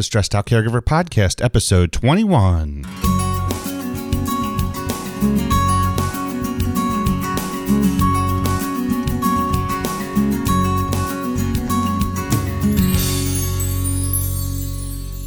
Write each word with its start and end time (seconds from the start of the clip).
the 0.00 0.04
Stressed 0.04 0.34
Out 0.34 0.46
Caregiver 0.46 0.80
Podcast, 0.80 1.44
episode 1.44 1.92
21. 1.92 2.84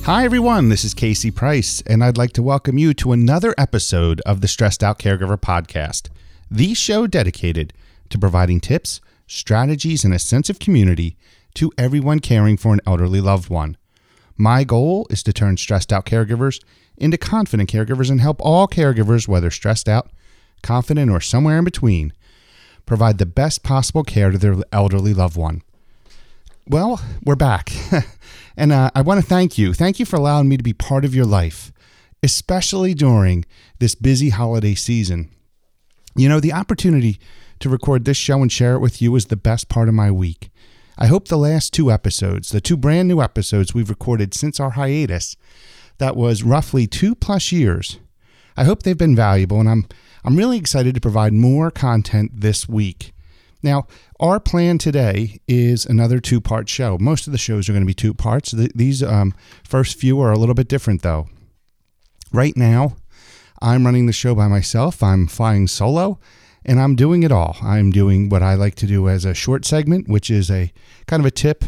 Hi, 0.06 0.26
everyone. 0.26 0.70
This 0.70 0.84
is 0.84 0.96
Casey 0.96 1.30
Price, 1.30 1.84
and 1.86 2.04
I'd 2.04 2.18
like 2.18 2.34
to 2.34 2.42
welcome 2.42 2.80
you 2.80 2.96
to 2.96 3.12
another 3.12 3.54
episode 3.60 4.22
of 4.22 4.42
the 4.42 4.48
Stressed 4.48 4.84
Out 4.84 4.98
Caregiver 4.98 5.38
Podcast, 5.40 6.10
the 6.50 6.74
show 6.74 7.06
dedicated 7.06 7.74
to 8.10 8.18
providing 8.18 8.60
tips, 8.60 9.02
strategies, 9.28 10.04
and 10.04 10.16
a 10.16 10.18
sense 10.18 10.50
of 10.50 10.58
community 10.58 11.16
to 11.54 11.72
everyone 11.78 12.20
caring 12.20 12.58
for 12.58 12.74
an 12.74 12.82
elderly 12.88 13.22
loved 13.22 13.52
one. 13.52 13.78
My 14.38 14.64
goal 14.64 15.08
is 15.10 15.24
to 15.24 15.34
turn 15.34 15.58
stressed 15.58 15.94
out 15.94 16.06
caregivers 16.06 16.64
into 16.98 17.18
confident 17.18 17.72
caregivers 17.72 18.10
and 18.10 18.22
help 18.22 18.38
all 18.42 18.68
caregivers, 18.68 19.28
whether 19.28 19.52
stressed 19.52 19.90
out, 19.90 20.10
confident, 20.62 21.12
or 21.12 21.22
somewhere 21.22 21.58
in 21.58 21.64
between, 21.64 22.14
provide 22.86 23.18
the 23.18 23.26
best 23.26 23.64
possible 23.64 24.04
care 24.04 24.32
to 24.32 24.38
their 24.38 24.56
elderly 24.72 25.14
loved 25.14 25.38
one. 25.38 25.62
Well, 26.68 27.02
we're 27.26 27.36
back. 27.36 27.72
and 28.58 28.72
uh, 28.72 28.90
I 28.96 29.02
want 29.02 29.22
to 29.22 29.26
thank 29.26 29.58
you. 29.58 29.74
Thank 29.74 30.00
you 30.00 30.06
for 30.06 30.16
allowing 30.16 30.48
me 30.48 30.58
to 30.58 30.64
be 30.64 30.74
part 30.74 31.04
of 31.04 31.14
your 31.14 31.26
life, 31.26 31.72
especially 32.22 32.94
during 32.94 33.46
this 33.80 33.96
busy 33.96 34.30
holiday 34.30 34.76
season. 34.76 35.30
You 36.16 36.30
know, 36.30 36.40
the 36.40 36.54
opportunity 36.54 37.20
to 37.60 37.70
record 37.70 38.06
this 38.06 38.18
show 38.18 38.42
and 38.42 38.52
share 38.52 38.76
it 38.76 38.80
with 38.80 39.02
you 39.02 39.16
is 39.16 39.26
the 39.26 39.36
best 39.36 39.68
part 39.68 39.90
of 39.90 39.94
my 39.94 40.12
week. 40.12 40.50
I 40.98 41.08
hope 41.08 41.28
the 41.28 41.38
last 41.38 41.74
two 41.74 41.92
episodes, 41.92 42.50
the 42.50 42.62
two 42.62 42.78
brand 42.78 43.08
new 43.08 43.22
episodes 43.22 43.74
we've 43.74 43.90
recorded 43.90 44.34
since 44.34 44.60
our 44.60 44.72
hiatus, 44.72 45.36
that 45.98 46.16
was 46.16 46.44
roughly 46.44 46.88
two 46.88 47.16
plus 47.16 47.52
years, 47.52 48.00
I 48.56 48.64
hope 48.64 48.84
they've 48.84 48.98
been 48.98 49.16
valuable, 49.16 49.60
and 49.60 49.70
I'm 49.70 49.86
I'm 50.24 50.38
really 50.38 50.58
excited 50.58 50.96
to 50.96 51.02
provide 51.02 51.34
more 51.34 51.70
content 51.70 52.32
this 52.34 52.70
week. 52.70 53.14
Now, 53.62 53.88
our 54.20 54.40
plan 54.40 54.78
today 54.78 55.40
is 55.48 55.86
another 55.86 56.20
two 56.20 56.40
part 56.40 56.70
show. 56.70 56.98
Most 57.00 57.28
of 57.28 57.34
the 57.34 57.38
shows 57.38 57.68
are 57.68 57.74
going 57.74 57.84
to 57.84 57.88
be 57.88 57.94
two 57.94 58.14
parts. 58.14 58.52
These 58.52 59.04
um, 59.04 59.34
first 59.64 60.00
few 60.00 60.20
are 60.22 60.32
a 60.32 60.38
little 60.38 60.56
bit 60.56 60.68
different, 60.68 61.02
though. 61.02 61.28
Right 62.32 62.56
now, 62.56 62.96
I'm 63.62 63.86
running 63.86 64.06
the 64.06 64.14
show 64.14 64.36
by 64.36 64.48
myself, 64.48 65.02
I'm 65.02 65.28
flying 65.28 65.68
solo, 65.68 66.20
and 66.66 66.80
I'm 66.80 66.96
doing 66.96 67.24
it 67.24 67.32
all. 67.32 67.58
I'm 67.62 67.92
doing 67.92 68.30
what 68.30 68.44
I 68.44 68.56
like 68.56 68.76
to 68.76 68.88
do 68.88 69.10
as 69.10 69.26
a 69.26 69.34
short 69.34 69.66
segment, 69.66 70.08
which 70.08 70.30
is 70.30 70.50
a 70.50 70.72
kind 71.08 71.20
of 71.20 71.26
a 71.26 71.32
tip 71.32 71.66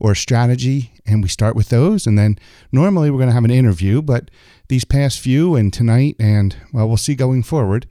or 0.00 0.12
a 0.12 0.16
strategy, 0.16 0.92
and 1.06 1.22
we 1.22 1.28
start 1.28 1.54
with 1.54 1.68
those. 1.68 2.06
And 2.06 2.18
then 2.18 2.38
normally 2.72 3.10
we're 3.10 3.18
going 3.18 3.28
to 3.28 3.34
have 3.34 3.44
an 3.44 3.50
interview, 3.50 4.02
but 4.02 4.30
these 4.68 4.84
past 4.84 5.20
few 5.20 5.54
and 5.54 5.72
tonight, 5.72 6.16
and 6.18 6.56
well, 6.72 6.88
we'll 6.88 6.96
see 6.96 7.14
going 7.14 7.42
forward 7.42 7.86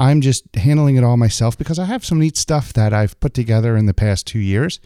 I'm 0.00 0.22
just 0.22 0.44
handling 0.56 0.96
it 0.96 1.04
all 1.04 1.18
myself 1.18 1.58
because 1.58 1.78
I 1.78 1.84
have 1.84 2.06
some 2.06 2.18
neat 2.18 2.38
stuff 2.38 2.72
that 2.72 2.94
I've 2.94 3.20
put 3.20 3.34
together 3.34 3.76
in 3.76 3.84
the 3.84 3.92
past 3.92 4.26
two 4.26 4.38
years 4.38 4.80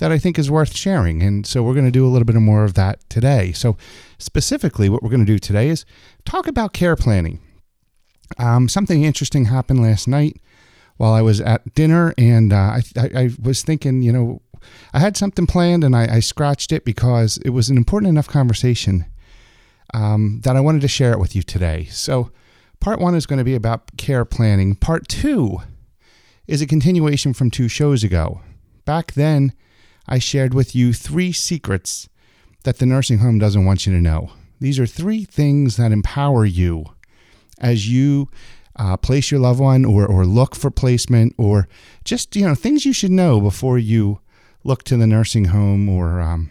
that 0.00 0.10
I 0.10 0.18
think 0.18 0.36
is 0.36 0.50
worth 0.50 0.74
sharing. 0.74 1.22
And 1.22 1.46
so 1.46 1.62
we're 1.62 1.74
going 1.74 1.84
to 1.84 1.92
do 1.92 2.04
a 2.04 2.10
little 2.10 2.26
bit 2.26 2.34
more 2.34 2.64
of 2.64 2.74
that 2.74 3.08
today. 3.08 3.52
So, 3.52 3.76
specifically, 4.18 4.88
what 4.88 5.00
we're 5.00 5.10
going 5.10 5.24
to 5.24 5.32
do 5.32 5.38
today 5.38 5.68
is 5.68 5.84
talk 6.24 6.48
about 6.48 6.72
care 6.72 6.96
planning. 6.96 7.40
Um, 8.36 8.68
something 8.68 9.04
interesting 9.04 9.44
happened 9.44 9.80
last 9.80 10.08
night 10.08 10.40
while 10.98 11.12
I 11.12 11.22
was 11.22 11.40
at 11.40 11.74
dinner, 11.74 12.14
and 12.18 12.52
uh, 12.52 12.56
I, 12.56 12.82
I, 12.96 13.10
I, 13.14 13.30
was 13.40 13.62
thinking, 13.62 14.02
you 14.02 14.12
know, 14.12 14.42
I 14.92 14.98
had 15.00 15.16
something 15.16 15.46
planned 15.46 15.84
and 15.84 15.96
I, 15.96 16.16
I 16.16 16.20
scratched 16.20 16.72
it 16.72 16.84
because 16.84 17.38
it 17.38 17.50
was 17.50 17.70
an 17.70 17.76
important 17.76 18.10
enough 18.10 18.28
conversation 18.28 19.06
um, 19.94 20.40
that 20.44 20.56
I 20.56 20.60
wanted 20.60 20.82
to 20.82 20.88
share 20.88 21.12
it 21.12 21.18
with 21.18 21.34
you 21.34 21.42
today. 21.42 21.86
So, 21.90 22.30
Part 22.80 23.00
one 23.00 23.14
is 23.14 23.26
going 23.26 23.38
to 23.38 23.44
be 23.44 23.54
about 23.54 23.96
care 23.96 24.24
planning. 24.24 24.74
Part 24.74 25.08
two 25.08 25.58
is 26.46 26.62
a 26.62 26.66
continuation 26.66 27.34
from 27.34 27.50
two 27.50 27.68
shows 27.68 28.04
ago. 28.04 28.40
Back 28.84 29.12
then, 29.12 29.52
I 30.06 30.18
shared 30.18 30.54
with 30.54 30.74
you 30.74 30.92
three 30.92 31.32
secrets 31.32 32.08
that 32.62 32.78
the 32.78 32.86
nursing 32.86 33.18
home 33.18 33.38
doesn't 33.38 33.64
want 33.64 33.86
you 33.86 33.92
to 33.92 34.00
know. 34.00 34.30
These 34.60 34.78
are 34.78 34.86
three 34.86 35.24
things 35.24 35.76
that 35.76 35.92
empower 35.92 36.44
you 36.44 36.86
as 37.58 37.88
you 37.90 38.28
uh, 38.78 38.96
place 38.96 39.30
your 39.30 39.40
loved 39.40 39.60
one 39.60 39.84
or, 39.84 40.06
or 40.06 40.24
look 40.24 40.54
for 40.54 40.70
placement 40.70 41.34
or 41.36 41.68
just, 42.04 42.36
you 42.36 42.46
know, 42.46 42.54
things 42.54 42.84
you 42.84 42.92
should 42.92 43.10
know 43.10 43.40
before 43.40 43.78
you 43.78 44.20
look 44.64 44.82
to 44.84 44.96
the 44.96 45.06
nursing 45.06 45.46
home 45.46 45.88
or 45.88 46.20
um, 46.20 46.50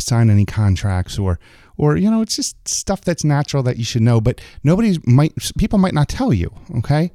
sign 0.00 0.30
any 0.30 0.44
contracts 0.44 1.18
or 1.18 1.38
or 1.76 1.96
you 1.96 2.10
know 2.10 2.22
it's 2.22 2.36
just 2.36 2.56
stuff 2.68 3.00
that's 3.02 3.24
natural 3.24 3.62
that 3.62 3.76
you 3.76 3.84
should 3.84 4.02
know 4.02 4.20
but 4.20 4.40
nobody 4.62 4.98
might 5.06 5.32
people 5.56 5.78
might 5.78 5.94
not 5.94 6.08
tell 6.08 6.32
you 6.32 6.50
okay? 6.76 7.12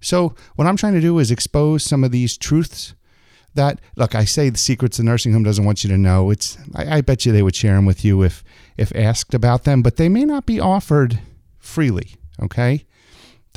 So 0.00 0.34
what 0.54 0.66
i'm 0.66 0.76
trying 0.76 0.92
to 0.92 1.00
do 1.00 1.18
is 1.18 1.30
expose 1.30 1.82
some 1.82 2.04
of 2.04 2.12
these 2.12 2.36
truths 2.36 2.94
that 3.54 3.80
look 3.96 4.14
i 4.14 4.24
say 4.24 4.50
the 4.50 4.58
secrets 4.58 4.98
the 4.98 5.02
nursing 5.02 5.32
home 5.32 5.42
doesn't 5.42 5.64
want 5.64 5.82
you 5.82 5.90
to 5.90 5.98
know. 5.98 6.30
It's 6.30 6.58
I, 6.74 6.98
I 6.98 7.00
bet 7.00 7.24
you 7.24 7.32
they 7.32 7.42
would 7.42 7.56
share 7.56 7.74
them 7.74 7.86
with 7.86 8.04
you 8.04 8.22
if 8.22 8.44
if 8.76 8.94
asked 8.94 9.34
about 9.34 9.64
them 9.64 9.82
but 9.82 9.96
they 9.96 10.08
may 10.08 10.24
not 10.24 10.46
be 10.46 10.60
offered 10.60 11.18
freely 11.58 12.16
okay 12.40 12.84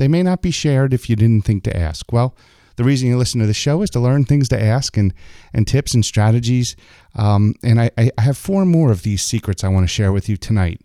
they 0.00 0.08
may 0.08 0.22
not 0.24 0.42
be 0.42 0.50
shared 0.50 0.92
if 0.92 1.08
you 1.08 1.14
didn't 1.14 1.44
think 1.44 1.62
to 1.62 1.76
ask 1.76 2.12
well 2.12 2.34
the 2.80 2.84
reason 2.84 3.08
you 3.10 3.18
listen 3.18 3.40
to 3.40 3.46
the 3.46 3.52
show 3.52 3.82
is 3.82 3.90
to 3.90 4.00
learn 4.00 4.24
things 4.24 4.48
to 4.48 4.58
ask 4.58 4.96
and 4.96 5.12
and 5.52 5.68
tips 5.68 5.92
and 5.92 6.02
strategies. 6.02 6.76
Um, 7.14 7.54
and 7.62 7.78
I, 7.78 7.90
I 7.98 8.10
have 8.22 8.38
four 8.38 8.64
more 8.64 8.90
of 8.90 9.02
these 9.02 9.22
secrets 9.22 9.62
I 9.62 9.68
want 9.68 9.84
to 9.84 9.92
share 9.92 10.12
with 10.12 10.30
you 10.30 10.38
tonight. 10.38 10.80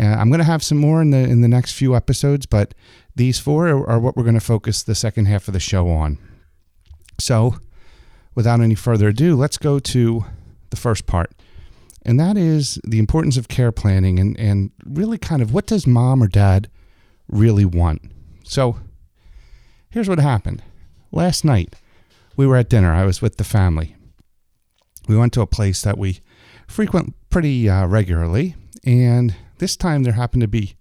Uh, 0.00 0.04
I'm 0.04 0.30
going 0.30 0.38
to 0.38 0.44
have 0.44 0.62
some 0.62 0.78
more 0.78 1.02
in 1.02 1.10
the 1.10 1.18
in 1.18 1.42
the 1.42 1.48
next 1.48 1.72
few 1.72 1.94
episodes, 1.94 2.46
but 2.46 2.72
these 3.14 3.38
four 3.38 3.68
are, 3.68 3.86
are 3.90 4.00
what 4.00 4.16
we're 4.16 4.22
going 4.22 4.34
to 4.36 4.40
focus 4.40 4.82
the 4.82 4.94
second 4.94 5.26
half 5.26 5.48
of 5.48 5.52
the 5.52 5.60
show 5.60 5.90
on. 5.90 6.16
So, 7.20 7.56
without 8.34 8.62
any 8.62 8.74
further 8.74 9.08
ado, 9.08 9.36
let's 9.36 9.58
go 9.58 9.78
to 9.78 10.24
the 10.70 10.76
first 10.76 11.04
part. 11.04 11.32
And 12.06 12.18
that 12.18 12.38
is 12.38 12.80
the 12.84 13.00
importance 13.00 13.36
of 13.36 13.48
care 13.48 13.70
planning 13.70 14.18
and, 14.18 14.34
and 14.40 14.70
really 14.82 15.18
kind 15.18 15.42
of 15.42 15.52
what 15.52 15.66
does 15.66 15.86
mom 15.86 16.22
or 16.22 16.26
dad 16.26 16.70
really 17.28 17.66
want? 17.66 18.00
So, 18.48 18.78
here's 19.90 20.08
what 20.08 20.18
happened. 20.18 20.62
Last 21.12 21.44
night, 21.44 21.76
we 22.34 22.46
were 22.46 22.56
at 22.56 22.70
dinner. 22.70 22.90
I 22.90 23.04
was 23.04 23.20
with 23.20 23.36
the 23.36 23.44
family. 23.44 23.94
We 25.06 25.18
went 25.18 25.34
to 25.34 25.42
a 25.42 25.46
place 25.46 25.82
that 25.82 25.98
we 25.98 26.20
frequent 26.66 27.14
pretty 27.28 27.68
uh, 27.68 27.86
regularly, 27.86 28.56
and 28.86 29.36
this 29.58 29.76
time 29.76 30.02
there 30.02 30.14
happened 30.14 30.40
to 30.40 30.48
be 30.48 30.76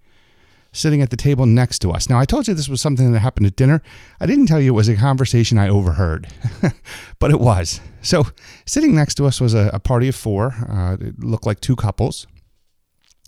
sitting 0.72 1.02
at 1.02 1.10
the 1.10 1.18
table 1.18 1.46
next 1.46 1.80
to 1.80 1.92
us. 1.92 2.10
Now, 2.10 2.18
I 2.18 2.24
told 2.24 2.48
you 2.48 2.54
this 2.54 2.70
was 2.70 2.80
something 2.80 3.12
that 3.12 3.20
happened 3.20 3.48
at 3.48 3.58
dinner. 3.58 3.82
I 4.22 4.28
didn't 4.28 4.46
tell 4.46 4.62
you 4.62 4.72
it 4.72 4.76
was 4.78 4.88
a 4.88 4.96
conversation 4.96 5.58
I 5.58 5.68
overheard, 5.68 6.28
but 7.20 7.32
it 7.32 7.40
was. 7.42 7.82
So, 8.02 8.28
sitting 8.66 8.96
next 8.96 9.16
to 9.16 9.26
us 9.26 9.42
was 9.42 9.54
a, 9.54 9.72
a 9.74 9.80
party 9.82 10.08
of 10.08 10.16
four. 10.16 10.54
Uh, 10.70 10.96
it 11.02 11.20
looked 11.20 11.46
like 11.46 11.60
two 11.60 11.76
couples. 11.76 12.28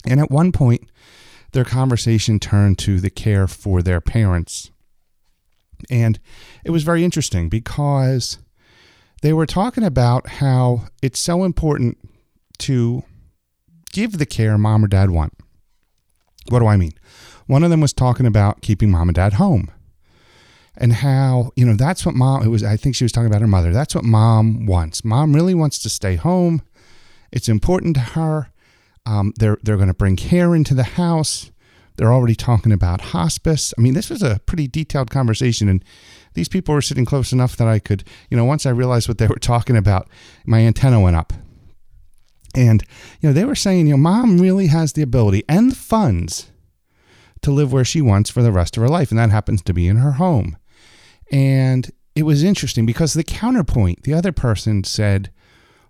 And 0.06 0.22
at 0.22 0.32
one 0.32 0.54
point, 0.54 0.90
their 1.52 1.66
conversation 1.66 2.40
turned 2.40 2.78
to 2.80 3.00
the 3.00 3.10
care 3.10 3.48
for 3.48 3.82
their 3.82 4.02
parents. 4.02 4.72
And 5.90 6.20
it 6.64 6.72
was 6.72 6.84
very 6.84 7.04
interesting 7.04 7.50
because 7.50 8.38
they 9.22 9.34
were 9.34 9.46
talking 9.46 9.84
about 9.84 10.28
how 10.28 10.88
it's 11.02 11.20
so 11.20 11.44
important 11.44 11.98
to 12.60 13.04
give 13.92 14.18
the 14.18 14.26
care 14.26 14.58
mom 14.58 14.84
or 14.84 14.88
dad 14.88 15.10
want. 15.10 15.34
What 16.50 16.60
do 16.60 16.68
I 16.68 16.78
mean? 16.78 16.94
One 17.48 17.64
of 17.64 17.70
them 17.70 17.82
was 17.82 17.94
talking 17.94 18.26
about 18.26 18.62
keeping 18.62 18.92
mom 18.92 19.10
and 19.10 19.16
dad 19.16 19.34
home 19.34 19.72
and 20.78 20.94
how, 20.94 21.52
you 21.56 21.66
know, 21.66 21.76
that's 21.76 22.06
what 22.06 22.16
mom, 22.16 22.44
it 22.44 22.48
was, 22.48 22.64
I 22.64 22.78
think 22.78 22.96
she 22.96 23.04
was 23.04 23.12
talking 23.12 23.28
about 23.28 23.42
her 23.42 23.48
mother. 23.48 23.74
That's 23.74 23.96
what 23.96 24.04
mom 24.04 24.66
wants. 24.66 25.04
Mom 25.04 25.34
really 25.34 25.54
wants 25.54 25.80
to 25.80 25.90
stay 25.90 26.16
home. 26.16 26.62
It's 27.32 27.50
important 27.50 27.96
to 27.96 28.02
her. 28.02 28.52
Um, 29.10 29.34
they're, 29.40 29.58
they're 29.64 29.76
going 29.76 29.88
to 29.88 29.94
bring 29.96 30.16
care 30.16 30.54
into 30.54 30.76
the 30.76 30.84
house. 30.84 31.50
They're 31.96 32.14
already 32.14 32.36
talking 32.36 32.72
about 32.72 33.02
hospice. 33.02 33.74
I 33.76 33.82
mean, 33.82 33.96
this 33.96 34.10
was 34.10 34.22
a 34.22 34.40
pretty 34.46 34.68
detailed 34.68 35.10
conversation, 35.10 35.68
and 35.68 35.84
these 36.36 36.48
people 36.48 36.76
were 36.76 36.82
sitting 36.82 37.06
close 37.06 37.34
enough 37.34 37.58
that 37.58 37.68
I 37.68 37.80
could, 37.80 38.04
you 38.30 38.38
know, 38.38 38.46
once 38.46 38.68
I 38.68 38.70
realized 38.70 39.08
what 39.08 39.18
they 39.18 39.26
were 39.26 39.36
talking 39.36 39.76
about, 39.76 40.08
my 40.46 40.60
antenna 40.60 41.02
went 41.02 41.16
up. 41.16 41.34
And, 42.56 42.84
you 43.20 43.30
know, 43.30 43.34
they 43.34 43.46
were 43.46 43.56
saying, 43.56 43.88
you 43.88 43.94
know, 43.94 43.98
mom 43.98 44.38
really 44.38 44.68
has 44.68 44.94
the 44.94 45.02
ability 45.02 45.44
and 45.50 45.72
the 45.72 45.76
funds 45.76 46.52
to 47.42 47.52
live 47.52 47.74
where 47.74 47.86
she 47.86 48.02
wants 48.02 48.30
for 48.30 48.44
the 48.44 48.52
rest 48.52 48.78
of 48.78 48.84
her 48.84 48.90
life, 48.90 49.10
and 49.10 49.18
that 49.18 49.32
happens 49.32 49.64
to 49.64 49.74
be 49.74 49.88
in 49.88 49.98
her 49.98 50.14
home. 50.14 50.56
And 51.32 51.92
it 52.16 52.24
was 52.24 52.44
interesting 52.44 52.86
because 52.86 53.14
the 53.14 53.24
counterpoint, 53.24 54.04
the 54.04 54.14
other 54.14 54.32
person 54.32 54.84
said, 54.84 55.32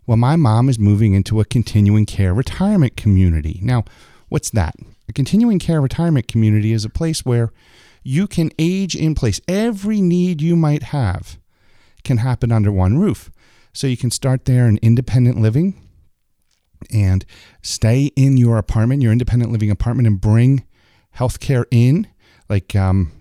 well, 0.09 0.17
my 0.17 0.35
mom 0.35 0.69
is 0.69 0.79
moving 0.79 1.13
into 1.13 1.39
a 1.39 1.45
continuing 1.45 2.03
care 2.03 2.33
retirement 2.33 2.97
community. 2.97 3.59
Now, 3.61 3.83
what's 4.27 4.49
that? 4.49 4.73
A 5.07 5.13
continuing 5.13 5.59
care 5.59 5.79
retirement 5.81 6.27
community 6.27 6.73
is 6.73 6.83
a 6.83 6.89
place 6.89 7.23
where 7.23 7.51
you 8.01 8.25
can 8.25 8.49
age 8.57 8.95
in 8.95 9.13
place. 9.13 9.39
Every 9.47 10.01
need 10.01 10.41
you 10.41 10.55
might 10.55 10.81
have 10.81 11.37
can 12.03 12.17
happen 12.17 12.51
under 12.51 12.71
one 12.71 12.97
roof. 12.97 13.29
So 13.71 13.85
you 13.85 13.97
can 13.97 14.09
start 14.09 14.45
there 14.45 14.65
in 14.67 14.79
independent 14.81 15.39
living. 15.39 15.75
and 16.91 17.25
stay 17.61 18.11
in 18.15 18.37
your 18.37 18.57
apartment, 18.57 19.01
your 19.01 19.11
independent 19.11 19.51
living 19.51 19.69
apartment, 19.69 20.07
and 20.07 20.19
bring 20.19 20.65
healthcare 21.17 21.65
in, 21.71 22.07
like 22.47 22.75
um, 22.75 23.11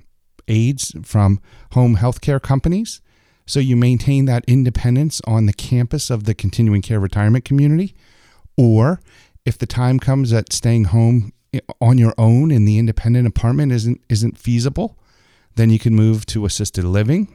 aides 0.47 0.95
from 1.03 1.41
home 1.73 1.97
healthcare 1.97 2.41
companies. 2.41 3.01
So 3.49 3.61
you 3.61 3.77
maintain 3.77 4.27
that 4.27 4.45
independence 4.47 5.23
on 5.27 5.47
the 5.47 5.55
campus 5.55 6.11
of 6.11 6.25
the 6.25 6.35
continuing 6.35 6.83
care 6.83 7.01
retirement 7.01 7.47
community. 7.47 7.97
Or 8.59 9.01
if 9.47 9.57
the 9.57 9.67
time 9.67 9.99
comes 9.99 10.31
that 10.31 10.53
staying 10.53 10.85
home 10.85 11.33
on 11.81 11.97
your 11.97 12.13
own 12.19 12.51
in 12.51 12.67
the 12.67 12.79
independent 12.79 13.27
apartment 13.27 13.73
isn't 13.73 14.03
isn't 14.11 14.37
feasible, 14.37 14.99
then 15.55 15.71
you 15.71 15.79
can 15.79 15.95
move 15.95 16.27
to 16.27 16.45
assisted 16.45 16.85
living. 16.85 17.35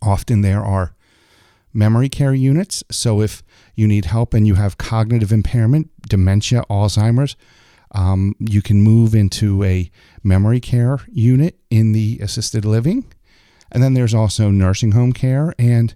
Often 0.00 0.42
there 0.42 0.62
are 0.62 0.94
memory 1.74 2.08
care 2.08 2.32
units. 2.32 2.84
So 2.92 3.20
if 3.20 3.42
you 3.74 3.88
need 3.88 4.04
help 4.04 4.32
and 4.32 4.46
you 4.46 4.54
have 4.54 4.78
cognitive 4.78 5.32
impairment, 5.32 5.90
dementia, 6.08 6.62
Alzheimer's, 6.70 7.34
um, 7.90 8.36
you 8.38 8.62
can 8.62 8.80
move 8.82 9.16
into 9.16 9.64
a 9.64 9.90
memory 10.22 10.60
care 10.60 11.00
unit 11.10 11.58
in 11.70 11.90
the 11.90 12.20
assisted 12.22 12.64
living. 12.64 13.12
And 13.72 13.82
then 13.82 13.94
there's 13.94 14.14
also 14.14 14.50
nursing 14.50 14.92
home 14.92 15.12
care 15.12 15.54
and 15.58 15.94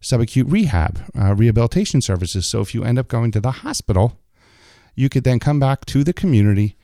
subacute 0.00 0.50
rehab, 0.50 1.00
uh, 1.18 1.34
rehabilitation 1.34 2.00
services. 2.00 2.46
So 2.46 2.60
if 2.60 2.74
you 2.74 2.84
end 2.84 2.98
up 2.98 3.08
going 3.08 3.32
to 3.32 3.40
the 3.40 3.50
hospital, 3.50 4.20
you 4.94 5.08
could 5.08 5.24
then 5.24 5.40
come 5.40 5.60
back 5.60 5.84
to 5.86 6.04
the 6.04 6.12
community 6.12 6.76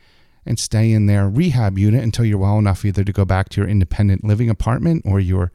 and 0.44 0.58
stay 0.58 0.90
in 0.90 1.06
their 1.06 1.28
rehab 1.28 1.78
unit 1.78 2.02
until 2.02 2.24
you're 2.24 2.38
well 2.38 2.58
enough 2.58 2.84
either 2.84 3.04
to 3.04 3.12
go 3.12 3.24
back 3.24 3.48
to 3.50 3.60
your 3.60 3.70
independent 3.70 4.24
living 4.24 4.50
apartment 4.50 5.02
or 5.06 5.20
your 5.20 5.52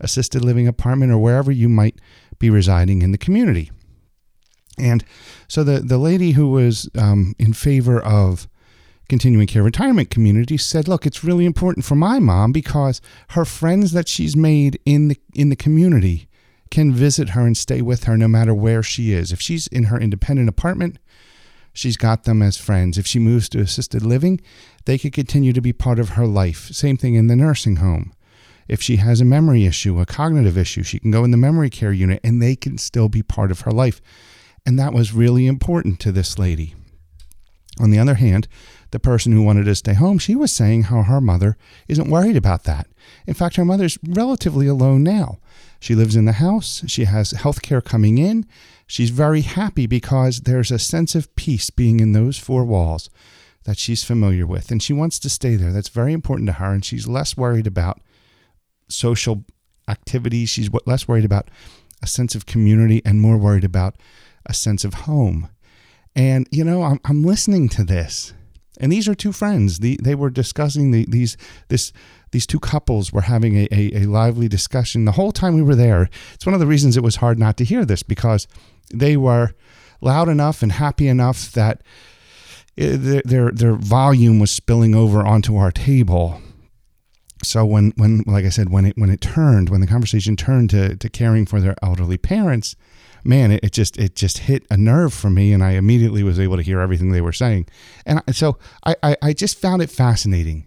assisted 0.00 0.44
living 0.44 0.66
apartment 0.66 1.12
or 1.12 1.18
wherever 1.18 1.52
you 1.52 1.68
might 1.68 2.00
be 2.38 2.50
residing 2.50 3.02
in 3.02 3.12
the 3.12 3.18
community. 3.18 3.70
And 4.76 5.04
so 5.46 5.62
the, 5.62 5.78
the 5.80 5.98
lady 5.98 6.32
who 6.32 6.50
was 6.50 6.90
um, 6.98 7.34
in 7.38 7.52
favor 7.52 8.00
of 8.02 8.48
continuing 9.08 9.46
care 9.46 9.62
retirement 9.62 10.10
community 10.10 10.56
said, 10.56 10.88
look, 10.88 11.06
it's 11.06 11.24
really 11.24 11.44
important 11.44 11.84
for 11.84 11.94
my 11.94 12.18
mom 12.18 12.52
because 12.52 13.00
her 13.30 13.44
friends 13.44 13.92
that 13.92 14.08
she's 14.08 14.36
made 14.36 14.78
in 14.84 15.08
the 15.08 15.18
in 15.34 15.50
the 15.50 15.56
community 15.56 16.28
can 16.70 16.92
visit 16.92 17.30
her 17.30 17.42
and 17.42 17.56
stay 17.56 17.80
with 17.82 18.04
her 18.04 18.16
no 18.16 18.28
matter 18.28 18.54
where 18.54 18.82
she 18.82 19.12
is. 19.12 19.30
If 19.32 19.40
she's 19.40 19.66
in 19.68 19.84
her 19.84 19.98
independent 19.98 20.48
apartment, 20.48 20.98
she's 21.72 21.96
got 21.96 22.24
them 22.24 22.42
as 22.42 22.56
friends. 22.56 22.98
If 22.98 23.06
she 23.06 23.18
moves 23.18 23.48
to 23.50 23.60
assisted 23.60 24.04
living, 24.04 24.40
they 24.84 24.98
could 24.98 25.12
continue 25.12 25.52
to 25.52 25.60
be 25.60 25.72
part 25.72 25.98
of 25.98 26.10
her 26.10 26.26
life. 26.26 26.68
Same 26.72 26.96
thing 26.96 27.14
in 27.14 27.26
the 27.26 27.36
nursing 27.36 27.76
home. 27.76 28.12
If 28.66 28.80
she 28.80 28.96
has 28.96 29.20
a 29.20 29.26
memory 29.26 29.66
issue, 29.66 30.00
a 30.00 30.06
cognitive 30.06 30.56
issue, 30.56 30.82
she 30.82 30.98
can 30.98 31.10
go 31.10 31.22
in 31.22 31.30
the 31.30 31.36
memory 31.36 31.68
care 31.70 31.92
unit 31.92 32.20
and 32.24 32.40
they 32.40 32.56
can 32.56 32.78
still 32.78 33.08
be 33.08 33.22
part 33.22 33.50
of 33.50 33.60
her 33.60 33.70
life. 33.70 34.00
And 34.64 34.78
that 34.78 34.94
was 34.94 35.12
really 35.12 35.46
important 35.46 36.00
to 36.00 36.12
this 36.12 36.38
lady. 36.38 36.74
On 37.78 37.90
the 37.90 37.98
other 37.98 38.14
hand, 38.14 38.48
the 38.94 39.00
person 39.00 39.32
who 39.32 39.42
wanted 39.42 39.64
to 39.64 39.74
stay 39.74 39.94
home, 39.94 40.18
she 40.18 40.36
was 40.36 40.52
saying 40.52 40.84
how 40.84 41.02
her 41.02 41.20
mother 41.20 41.56
isn't 41.88 42.08
worried 42.08 42.36
about 42.36 42.62
that. 42.62 42.86
In 43.26 43.34
fact, 43.34 43.56
her 43.56 43.64
mother's 43.64 43.98
relatively 44.06 44.68
alone 44.68 45.02
now. 45.02 45.38
She 45.80 45.96
lives 45.96 46.14
in 46.14 46.26
the 46.26 46.34
house, 46.34 46.84
she 46.86 47.02
has 47.02 47.32
health 47.32 47.60
care 47.60 47.80
coming 47.80 48.18
in. 48.18 48.46
She's 48.86 49.10
very 49.10 49.40
happy 49.40 49.88
because 49.88 50.42
there's 50.42 50.70
a 50.70 50.78
sense 50.78 51.16
of 51.16 51.34
peace 51.34 51.70
being 51.70 51.98
in 51.98 52.12
those 52.12 52.38
four 52.38 52.64
walls 52.64 53.10
that 53.64 53.78
she's 53.78 54.04
familiar 54.04 54.46
with, 54.46 54.70
and 54.70 54.80
she 54.80 54.92
wants 54.92 55.18
to 55.18 55.28
stay 55.28 55.56
there. 55.56 55.72
That's 55.72 55.88
very 55.88 56.12
important 56.12 56.46
to 56.46 56.52
her, 56.54 56.72
and 56.72 56.84
she's 56.84 57.08
less 57.08 57.36
worried 57.36 57.66
about 57.66 58.00
social 58.88 59.44
activities. 59.88 60.50
She's 60.50 60.70
less 60.86 61.08
worried 61.08 61.24
about 61.24 61.50
a 62.00 62.06
sense 62.06 62.36
of 62.36 62.46
community 62.46 63.02
and 63.04 63.20
more 63.20 63.38
worried 63.38 63.64
about 63.64 63.96
a 64.46 64.54
sense 64.54 64.84
of 64.84 64.94
home. 64.94 65.48
And, 66.14 66.46
you 66.52 66.62
know, 66.62 66.84
I'm, 66.84 67.00
I'm 67.04 67.24
listening 67.24 67.68
to 67.70 67.82
this 67.82 68.34
and 68.80 68.90
these 68.90 69.08
are 69.08 69.14
two 69.14 69.32
friends. 69.32 69.78
The, 69.78 69.98
they 70.02 70.14
were 70.14 70.30
discussing 70.30 70.90
the, 70.90 71.06
these 71.08 71.36
this 71.68 71.92
these 72.32 72.46
two 72.46 72.58
couples 72.58 73.12
were 73.12 73.22
having 73.22 73.56
a, 73.56 73.68
a, 73.70 74.02
a, 74.02 74.06
lively 74.06 74.48
discussion 74.48 75.04
the 75.04 75.12
whole 75.12 75.30
time 75.30 75.54
we 75.54 75.62
were 75.62 75.76
there. 75.76 76.08
It's 76.34 76.44
one 76.44 76.54
of 76.54 76.58
the 76.58 76.66
reasons 76.66 76.96
it 76.96 77.02
was 77.02 77.16
hard 77.16 77.38
not 77.38 77.56
to 77.58 77.64
hear 77.64 77.84
this 77.84 78.02
because 78.02 78.48
they 78.92 79.16
were 79.16 79.54
loud 80.00 80.28
enough 80.28 80.60
and 80.60 80.72
happy 80.72 81.06
enough 81.06 81.52
that 81.52 81.82
eh, 82.76 82.96
it, 83.00 83.26
their 83.26 83.52
their 83.52 83.74
volume 83.74 84.40
was 84.40 84.50
spilling 84.50 84.94
over 84.94 85.24
onto 85.24 85.56
our 85.56 85.70
table. 85.70 86.40
So 87.44 87.64
when 87.64 87.92
when 87.96 88.24
like 88.26 88.44
I 88.44 88.48
said 88.50 88.70
when 88.70 88.86
it 88.86 88.98
when 88.98 89.10
it 89.10 89.20
turned 89.20 89.68
when 89.68 89.80
the 89.80 89.86
conversation 89.86 90.34
turned 90.36 90.70
to 90.70 90.96
to 90.96 91.08
caring 91.08 91.46
for 91.46 91.60
their 91.60 91.76
elderly 91.82 92.18
parents, 92.18 92.74
man, 93.24 93.50
it, 93.50 93.64
it, 93.64 93.72
just 93.72 93.96
it 93.98 94.14
just 94.14 94.38
hit 94.38 94.64
a 94.70 94.76
nerve 94.76 95.12
for 95.12 95.30
me, 95.30 95.52
and 95.52 95.62
I 95.62 95.72
immediately 95.72 96.22
was 96.22 96.38
able 96.38 96.56
to 96.56 96.62
hear 96.62 96.80
everything 96.80 97.10
they 97.10 97.20
were 97.20 97.32
saying, 97.32 97.66
and 98.06 98.22
so 98.32 98.58
I, 98.84 98.96
I, 99.02 99.16
I 99.22 99.32
just 99.32 99.58
found 99.58 99.82
it 99.82 99.90
fascinating. 99.90 100.66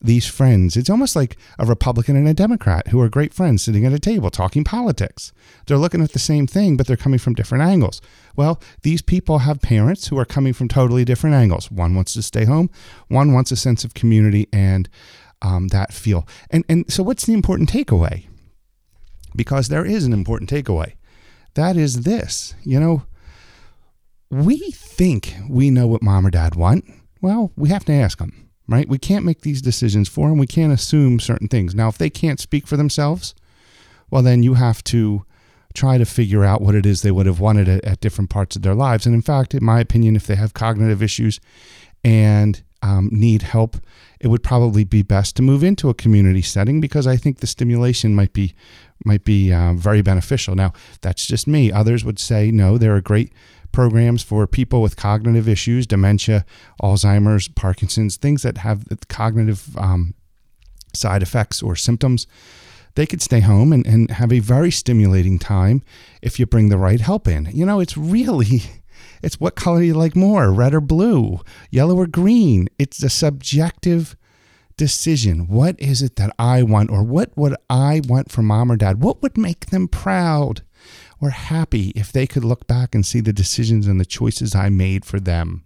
These 0.00 0.26
friends, 0.26 0.76
it's 0.76 0.90
almost 0.90 1.16
like 1.16 1.38
a 1.58 1.64
Republican 1.64 2.14
and 2.14 2.28
a 2.28 2.34
Democrat 2.34 2.88
who 2.88 3.00
are 3.00 3.08
great 3.08 3.32
friends 3.32 3.62
sitting 3.62 3.86
at 3.86 3.92
a 3.94 3.98
table 3.98 4.30
talking 4.30 4.62
politics. 4.62 5.32
They're 5.66 5.78
looking 5.78 6.02
at 6.02 6.12
the 6.12 6.18
same 6.18 6.46
thing, 6.46 6.76
but 6.76 6.86
they're 6.86 6.96
coming 6.98 7.18
from 7.18 7.32
different 7.32 7.64
angles. 7.64 8.02
Well, 8.36 8.60
these 8.82 9.00
people 9.00 9.38
have 9.38 9.62
parents 9.62 10.08
who 10.08 10.18
are 10.18 10.26
coming 10.26 10.52
from 10.52 10.68
totally 10.68 11.06
different 11.06 11.36
angles. 11.36 11.70
One 11.70 11.94
wants 11.94 12.12
to 12.14 12.22
stay 12.22 12.44
home, 12.44 12.68
one 13.08 13.32
wants 13.32 13.50
a 13.50 13.56
sense 13.56 13.82
of 13.82 13.94
community 13.94 14.46
and 14.52 14.90
um, 15.40 15.68
that 15.68 15.92
feel. 15.92 16.28
And 16.50 16.64
and 16.68 16.92
so, 16.92 17.02
what's 17.02 17.24
the 17.24 17.32
important 17.32 17.70
takeaway? 17.70 18.26
Because 19.34 19.68
there 19.68 19.86
is 19.86 20.04
an 20.04 20.12
important 20.12 20.50
takeaway 20.50 20.94
that 21.54 21.76
is 21.76 22.02
this. 22.02 22.54
You 22.62 22.80
know, 22.80 23.02
we 24.30 24.58
think 24.72 25.34
we 25.48 25.70
know 25.70 25.86
what 25.86 26.02
mom 26.02 26.26
or 26.26 26.30
dad 26.30 26.54
want. 26.54 26.84
Well, 27.20 27.52
we 27.56 27.68
have 27.70 27.84
to 27.86 27.92
ask 27.92 28.18
them, 28.18 28.50
right? 28.68 28.88
We 28.88 28.98
can't 28.98 29.24
make 29.24 29.42
these 29.42 29.62
decisions 29.62 30.08
for 30.08 30.28
them. 30.28 30.38
We 30.38 30.46
can't 30.46 30.72
assume 30.72 31.20
certain 31.20 31.48
things. 31.48 31.74
Now, 31.74 31.88
if 31.88 31.98
they 31.98 32.10
can't 32.10 32.40
speak 32.40 32.66
for 32.66 32.76
themselves, 32.76 33.34
well, 34.10 34.22
then 34.22 34.42
you 34.42 34.54
have 34.54 34.84
to 34.84 35.24
try 35.74 35.98
to 35.98 36.04
figure 36.04 36.44
out 36.44 36.60
what 36.60 36.74
it 36.74 36.86
is 36.86 37.02
they 37.02 37.10
would 37.10 37.26
have 37.26 37.40
wanted 37.40 37.68
at, 37.68 38.00
different 38.00 38.30
parts 38.30 38.54
of 38.54 38.62
their 38.62 38.74
lives. 38.74 39.06
And 39.06 39.14
in 39.14 39.22
fact, 39.22 39.54
in 39.54 39.64
my 39.64 39.80
opinion, 39.80 40.14
if 40.14 40.26
they 40.26 40.36
have 40.36 40.54
cognitive 40.54 41.02
issues 41.02 41.40
and 42.04 42.62
um, 42.84 43.08
need 43.10 43.42
help, 43.42 43.78
it 44.20 44.28
would 44.28 44.42
probably 44.42 44.84
be 44.84 45.02
best 45.02 45.36
to 45.36 45.42
move 45.42 45.64
into 45.64 45.88
a 45.88 45.94
community 45.94 46.42
setting 46.42 46.82
because 46.82 47.06
I 47.06 47.16
think 47.16 47.38
the 47.38 47.46
stimulation 47.46 48.14
might 48.14 48.34
be 48.34 48.54
might 49.04 49.24
be 49.24 49.52
uh, 49.52 49.72
very 49.72 50.02
beneficial. 50.02 50.54
Now, 50.54 50.72
that's 51.00 51.26
just 51.26 51.46
me. 51.46 51.72
Others 51.72 52.04
would 52.04 52.18
say 52.18 52.50
no. 52.50 52.78
There 52.78 52.94
are 52.94 53.00
great 53.00 53.32
programs 53.72 54.22
for 54.22 54.46
people 54.46 54.82
with 54.82 54.96
cognitive 54.96 55.48
issues, 55.48 55.86
dementia, 55.86 56.44
Alzheimer's, 56.82 57.48
Parkinson's, 57.48 58.16
things 58.16 58.42
that 58.42 58.58
have 58.58 58.86
cognitive 59.08 59.76
um, 59.76 60.14
side 60.94 61.22
effects 61.22 61.62
or 61.62 61.74
symptoms. 61.74 62.26
They 62.94 63.06
could 63.06 63.22
stay 63.22 63.40
home 63.40 63.72
and, 63.72 63.84
and 63.86 64.10
have 64.10 64.32
a 64.32 64.38
very 64.38 64.70
stimulating 64.70 65.38
time 65.38 65.82
if 66.22 66.38
you 66.38 66.46
bring 66.46 66.68
the 66.68 66.78
right 66.78 67.00
help 67.00 67.26
in. 67.26 67.48
You 67.52 67.66
know, 67.66 67.80
it's 67.80 67.96
really 67.96 68.62
It's 69.22 69.40
what 69.40 69.56
color 69.56 69.82
you 69.82 69.94
like 69.94 70.16
more, 70.16 70.52
red 70.52 70.74
or 70.74 70.80
blue, 70.80 71.40
yellow 71.70 71.96
or 71.96 72.06
green. 72.06 72.68
It's 72.78 73.02
a 73.02 73.10
subjective 73.10 74.16
decision. 74.76 75.46
What 75.46 75.78
is 75.80 76.02
it 76.02 76.16
that 76.16 76.34
I 76.38 76.62
want, 76.62 76.90
or 76.90 77.02
what 77.02 77.36
would 77.36 77.54
I 77.70 78.02
want 78.06 78.30
for 78.30 78.42
mom 78.42 78.70
or 78.70 78.76
dad? 78.76 79.02
What 79.02 79.22
would 79.22 79.38
make 79.38 79.66
them 79.66 79.88
proud 79.88 80.62
or 81.20 81.30
happy 81.30 81.92
if 81.94 82.12
they 82.12 82.26
could 82.26 82.44
look 82.44 82.66
back 82.66 82.94
and 82.94 83.06
see 83.06 83.20
the 83.20 83.32
decisions 83.32 83.86
and 83.86 84.00
the 84.00 84.04
choices 84.04 84.54
I 84.54 84.68
made 84.68 85.04
for 85.04 85.20
them? 85.20 85.64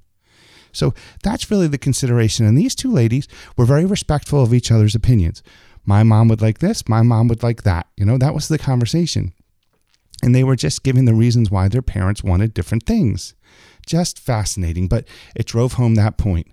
So 0.73 0.95
that's 1.23 1.51
really 1.51 1.67
the 1.67 1.79
consideration. 1.79 2.47
And 2.47 2.57
these 2.57 2.75
two 2.75 2.93
ladies 2.93 3.27
were 3.57 3.65
very 3.65 3.85
respectful 3.85 4.43
of 4.43 4.53
each 4.55 4.71
other's 4.71 4.95
opinions. 4.95 5.43
My 5.85 6.03
mom 6.03 6.29
would 6.29 6.43
like 6.43 6.59
this, 6.59 6.89
my 6.89 7.03
mom 7.03 7.29
would 7.29 7.43
like 7.43 7.63
that. 7.63 7.87
You 7.97 8.05
know, 8.05 8.19
that 8.19 8.35
was 8.35 8.49
the 8.49 8.59
conversation. 8.59 9.33
And 10.23 10.35
they 10.35 10.45
were 10.45 10.57
just 10.57 10.83
giving 10.83 11.05
the 11.05 11.15
reasons 11.15 11.51
why 11.51 11.69
their 11.69 11.83
parents 11.83 12.25
wanted 12.25 12.53
different 12.53 12.87
things 12.87 13.35
just 13.89 14.21
fascinating. 14.21 14.87
But 14.87 15.09
it 15.35 15.47
drove 15.47 15.75
home 15.75 15.97
that 15.97 16.17
point. 16.17 16.49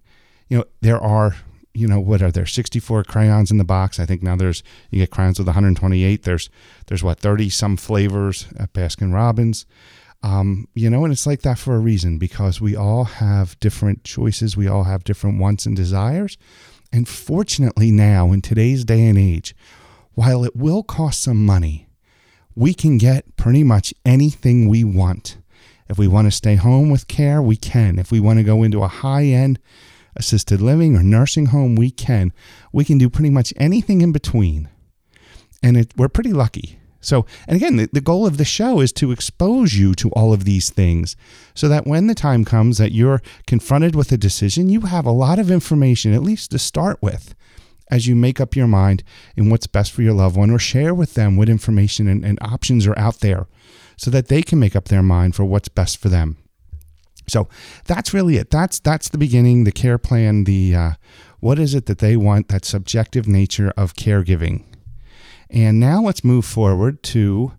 You 0.47 0.59
know, 0.59 0.65
there 0.81 0.99
are, 0.99 1.35
you 1.73 1.87
know, 1.87 1.99
what 1.99 2.21
are 2.21 2.31
there? 2.31 2.45
64 2.45 3.03
crayons 3.03 3.51
in 3.51 3.57
the 3.57 3.63
box. 3.63 3.99
I 3.99 4.05
think 4.05 4.23
now 4.23 4.35
there's 4.35 4.63
you 4.89 4.99
get 4.99 5.11
crayons 5.11 5.37
with 5.37 5.47
128. 5.47 6.23
There's 6.23 6.49
there's 6.87 7.03
what 7.03 7.19
30 7.19 7.49
some 7.49 7.77
flavors 7.77 8.47
at 8.57 8.73
Baskin 8.73 9.13
Robbins. 9.13 9.65
Um, 10.23 10.67
you 10.73 10.89
know, 10.89 11.03
and 11.03 11.13
it's 11.13 11.27
like 11.27 11.41
that 11.41 11.59
for 11.59 11.75
a 11.75 11.79
reason 11.79 12.17
because 12.17 12.59
we 12.59 12.75
all 12.75 13.03
have 13.03 13.59
different 13.59 14.03
choices. 14.03 14.57
We 14.57 14.67
all 14.67 14.85
have 14.85 15.03
different 15.03 15.39
wants 15.39 15.67
and 15.67 15.75
desires. 15.75 16.37
And 16.91 17.07
fortunately, 17.07 17.91
now 17.91 18.31
in 18.31 18.41
today's 18.41 18.85
day 18.85 19.05
and 19.05 19.19
age, 19.19 19.53
while 20.13 20.43
it 20.43 20.55
will 20.55 20.81
cost 20.81 21.21
some 21.21 21.45
money, 21.45 21.84
we 22.55 22.73
can 22.73 22.97
get 22.97 23.35
pretty 23.35 23.63
much 23.63 23.93
anything 24.05 24.67
we 24.67 24.83
want 24.83 25.37
if 25.87 25.97
we 25.97 26.07
want 26.07 26.27
to 26.27 26.31
stay 26.31 26.55
home 26.55 26.89
with 26.89 27.07
care, 27.07 27.41
we 27.41 27.55
can. 27.55 27.99
If 27.99 28.11
we 28.11 28.19
want 28.19 28.39
to 28.39 28.43
go 28.43 28.63
into 28.63 28.83
a 28.83 28.87
high 28.87 29.25
end 29.25 29.59
assisted 30.15 30.61
living 30.61 30.95
or 30.95 31.03
nursing 31.03 31.47
home, 31.47 31.75
we 31.75 31.91
can. 31.91 32.33
We 32.71 32.85
can 32.85 32.97
do 32.97 33.09
pretty 33.09 33.29
much 33.29 33.53
anything 33.57 34.01
in 34.01 34.11
between. 34.11 34.69
And 35.61 35.77
it, 35.77 35.91
we're 35.95 36.09
pretty 36.09 36.33
lucky. 36.33 36.79
So, 37.01 37.27
and 37.47 37.55
again, 37.55 37.75
the, 37.75 37.89
the 37.93 38.01
goal 38.01 38.25
of 38.25 38.37
the 38.37 38.45
show 38.45 38.79
is 38.79 38.91
to 38.93 39.11
expose 39.11 39.73
you 39.73 39.93
to 39.95 40.09
all 40.11 40.33
of 40.33 40.43
these 40.43 40.71
things 40.71 41.15
so 41.53 41.67
that 41.67 41.85
when 41.85 42.07
the 42.07 42.15
time 42.15 42.43
comes 42.43 42.79
that 42.79 42.93
you're 42.93 43.21
confronted 43.45 43.95
with 43.95 44.11
a 44.11 44.17
decision, 44.17 44.69
you 44.69 44.81
have 44.81 45.05
a 45.05 45.11
lot 45.11 45.37
of 45.37 45.51
information, 45.51 46.15
at 46.15 46.23
least 46.23 46.49
to 46.51 46.57
start 46.57 46.97
with, 47.03 47.35
as 47.89 48.07
you 48.07 48.15
make 48.15 48.39
up 48.39 48.55
your 48.55 48.67
mind 48.67 49.03
in 49.35 49.49
what's 49.49 49.67
best 49.67 49.91
for 49.91 50.01
your 50.01 50.13
loved 50.13 50.35
one 50.35 50.49
or 50.49 50.59
share 50.59 50.93
with 50.93 51.13
them 51.13 51.37
what 51.37 51.49
information 51.49 52.07
and, 52.07 52.25
and 52.25 52.39
options 52.41 52.87
are 52.87 52.97
out 52.97 53.19
there 53.19 53.47
so 53.97 54.09
that 54.11 54.27
they 54.27 54.41
can 54.41 54.59
make 54.59 54.75
up 54.75 54.85
their 54.85 55.03
mind 55.03 55.35
for 55.35 55.45
what's 55.45 55.69
best 55.69 55.97
for 55.97 56.09
them. 56.09 56.37
So 57.27 57.47
that's 57.85 58.13
really 58.13 58.37
it. 58.37 58.51
That's 58.51 58.79
that's 58.79 59.09
the 59.09 59.17
beginning, 59.17 59.63
the 59.63 59.71
care 59.71 59.97
plan, 59.97 60.43
the 60.43 60.75
uh, 60.75 60.91
what 61.39 61.59
is 61.59 61.73
it 61.73 61.85
that 61.87 61.99
they 61.99 62.15
want, 62.15 62.49
that 62.49 62.65
subjective 62.65 63.27
nature 63.27 63.73
of 63.75 63.95
caregiving. 63.95 64.63
And 65.49 65.79
now 65.79 66.01
let's 66.01 66.23
move 66.23 66.45
forward 66.45 67.03
to 67.03 67.53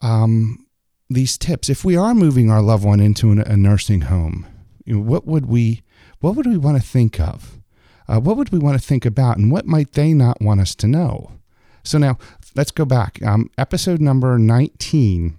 um, 0.00 0.66
these 1.08 1.38
tips. 1.38 1.68
If 1.68 1.84
we 1.84 1.96
are 1.96 2.14
moving 2.14 2.50
our 2.50 2.62
loved 2.62 2.84
one 2.84 3.00
into 3.00 3.30
an, 3.30 3.40
a 3.40 3.56
nursing 3.56 4.02
home, 4.02 4.46
you 4.84 4.96
know, 4.96 5.02
what 5.02 5.26
would 5.26 5.46
we 5.46 5.82
what 6.20 6.36
would 6.36 6.46
we 6.46 6.56
want 6.56 6.80
to 6.80 6.86
think 6.86 7.20
of? 7.20 7.61
Uh, 8.08 8.20
what 8.20 8.36
would 8.36 8.50
we 8.50 8.58
want 8.58 8.80
to 8.80 8.86
think 8.86 9.04
about, 9.04 9.36
and 9.36 9.50
what 9.50 9.66
might 9.66 9.92
they 9.92 10.12
not 10.12 10.40
want 10.40 10.60
us 10.60 10.74
to 10.76 10.86
know? 10.86 11.32
So 11.84 11.98
now 11.98 12.18
let's 12.54 12.70
go 12.70 12.84
back. 12.84 13.22
Um, 13.22 13.50
episode 13.58 14.00
number 14.00 14.38
19, 14.38 15.38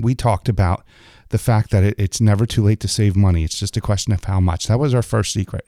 we 0.00 0.14
talked 0.14 0.48
about 0.48 0.84
the 1.30 1.38
fact 1.38 1.70
that 1.70 1.82
it, 1.82 1.94
it's 1.98 2.20
never 2.20 2.46
too 2.46 2.62
late 2.62 2.80
to 2.80 2.88
save 2.88 3.16
money. 3.16 3.44
It's 3.44 3.58
just 3.58 3.76
a 3.76 3.80
question 3.80 4.12
of 4.12 4.24
how 4.24 4.40
much. 4.40 4.66
That 4.66 4.78
was 4.78 4.94
our 4.94 5.02
first 5.02 5.32
secret. 5.32 5.66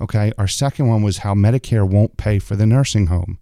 Okay. 0.00 0.32
Our 0.38 0.48
second 0.48 0.88
one 0.88 1.02
was 1.02 1.18
how 1.18 1.34
Medicare 1.34 1.88
won't 1.88 2.16
pay 2.16 2.38
for 2.38 2.56
the 2.56 2.66
nursing 2.66 3.06
home. 3.06 3.38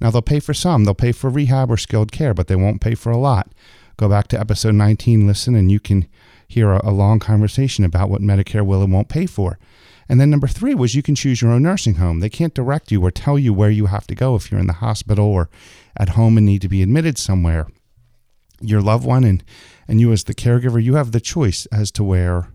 Now, 0.00 0.10
they'll 0.10 0.22
pay 0.22 0.40
for 0.40 0.52
some, 0.52 0.84
they'll 0.84 0.94
pay 0.94 1.12
for 1.12 1.30
rehab 1.30 1.70
or 1.70 1.78
skilled 1.78 2.12
care, 2.12 2.34
but 2.34 2.48
they 2.48 2.56
won't 2.56 2.82
pay 2.82 2.94
for 2.94 3.10
a 3.10 3.16
lot. 3.16 3.50
Go 3.96 4.10
back 4.10 4.28
to 4.28 4.38
episode 4.38 4.74
19, 4.74 5.26
listen, 5.26 5.54
and 5.54 5.72
you 5.72 5.80
can 5.80 6.06
hear 6.46 6.72
a, 6.72 6.80
a 6.84 6.90
long 6.90 7.18
conversation 7.18 7.82
about 7.82 8.10
what 8.10 8.20
Medicare 8.20 8.64
will 8.64 8.82
and 8.82 8.92
won't 8.92 9.08
pay 9.08 9.24
for. 9.24 9.58
And 10.08 10.20
then 10.20 10.30
number 10.30 10.46
three 10.46 10.74
was 10.74 10.94
you 10.94 11.02
can 11.02 11.14
choose 11.14 11.42
your 11.42 11.50
own 11.50 11.62
nursing 11.62 11.96
home. 11.96 12.20
They 12.20 12.28
can't 12.28 12.54
direct 12.54 12.92
you 12.92 13.02
or 13.02 13.10
tell 13.10 13.38
you 13.38 13.52
where 13.52 13.70
you 13.70 13.86
have 13.86 14.06
to 14.06 14.14
go 14.14 14.36
if 14.36 14.50
you're 14.50 14.60
in 14.60 14.68
the 14.68 14.74
hospital 14.74 15.26
or 15.26 15.50
at 15.96 16.10
home 16.10 16.36
and 16.36 16.46
need 16.46 16.62
to 16.62 16.68
be 16.68 16.82
admitted 16.82 17.18
somewhere. 17.18 17.66
Your 18.60 18.80
loved 18.80 19.04
one 19.04 19.24
and, 19.24 19.42
and 19.88 20.00
you 20.00 20.12
as 20.12 20.24
the 20.24 20.34
caregiver, 20.34 20.82
you 20.82 20.94
have 20.94 21.12
the 21.12 21.20
choice 21.20 21.66
as 21.66 21.90
to 21.92 22.04
where 22.04 22.48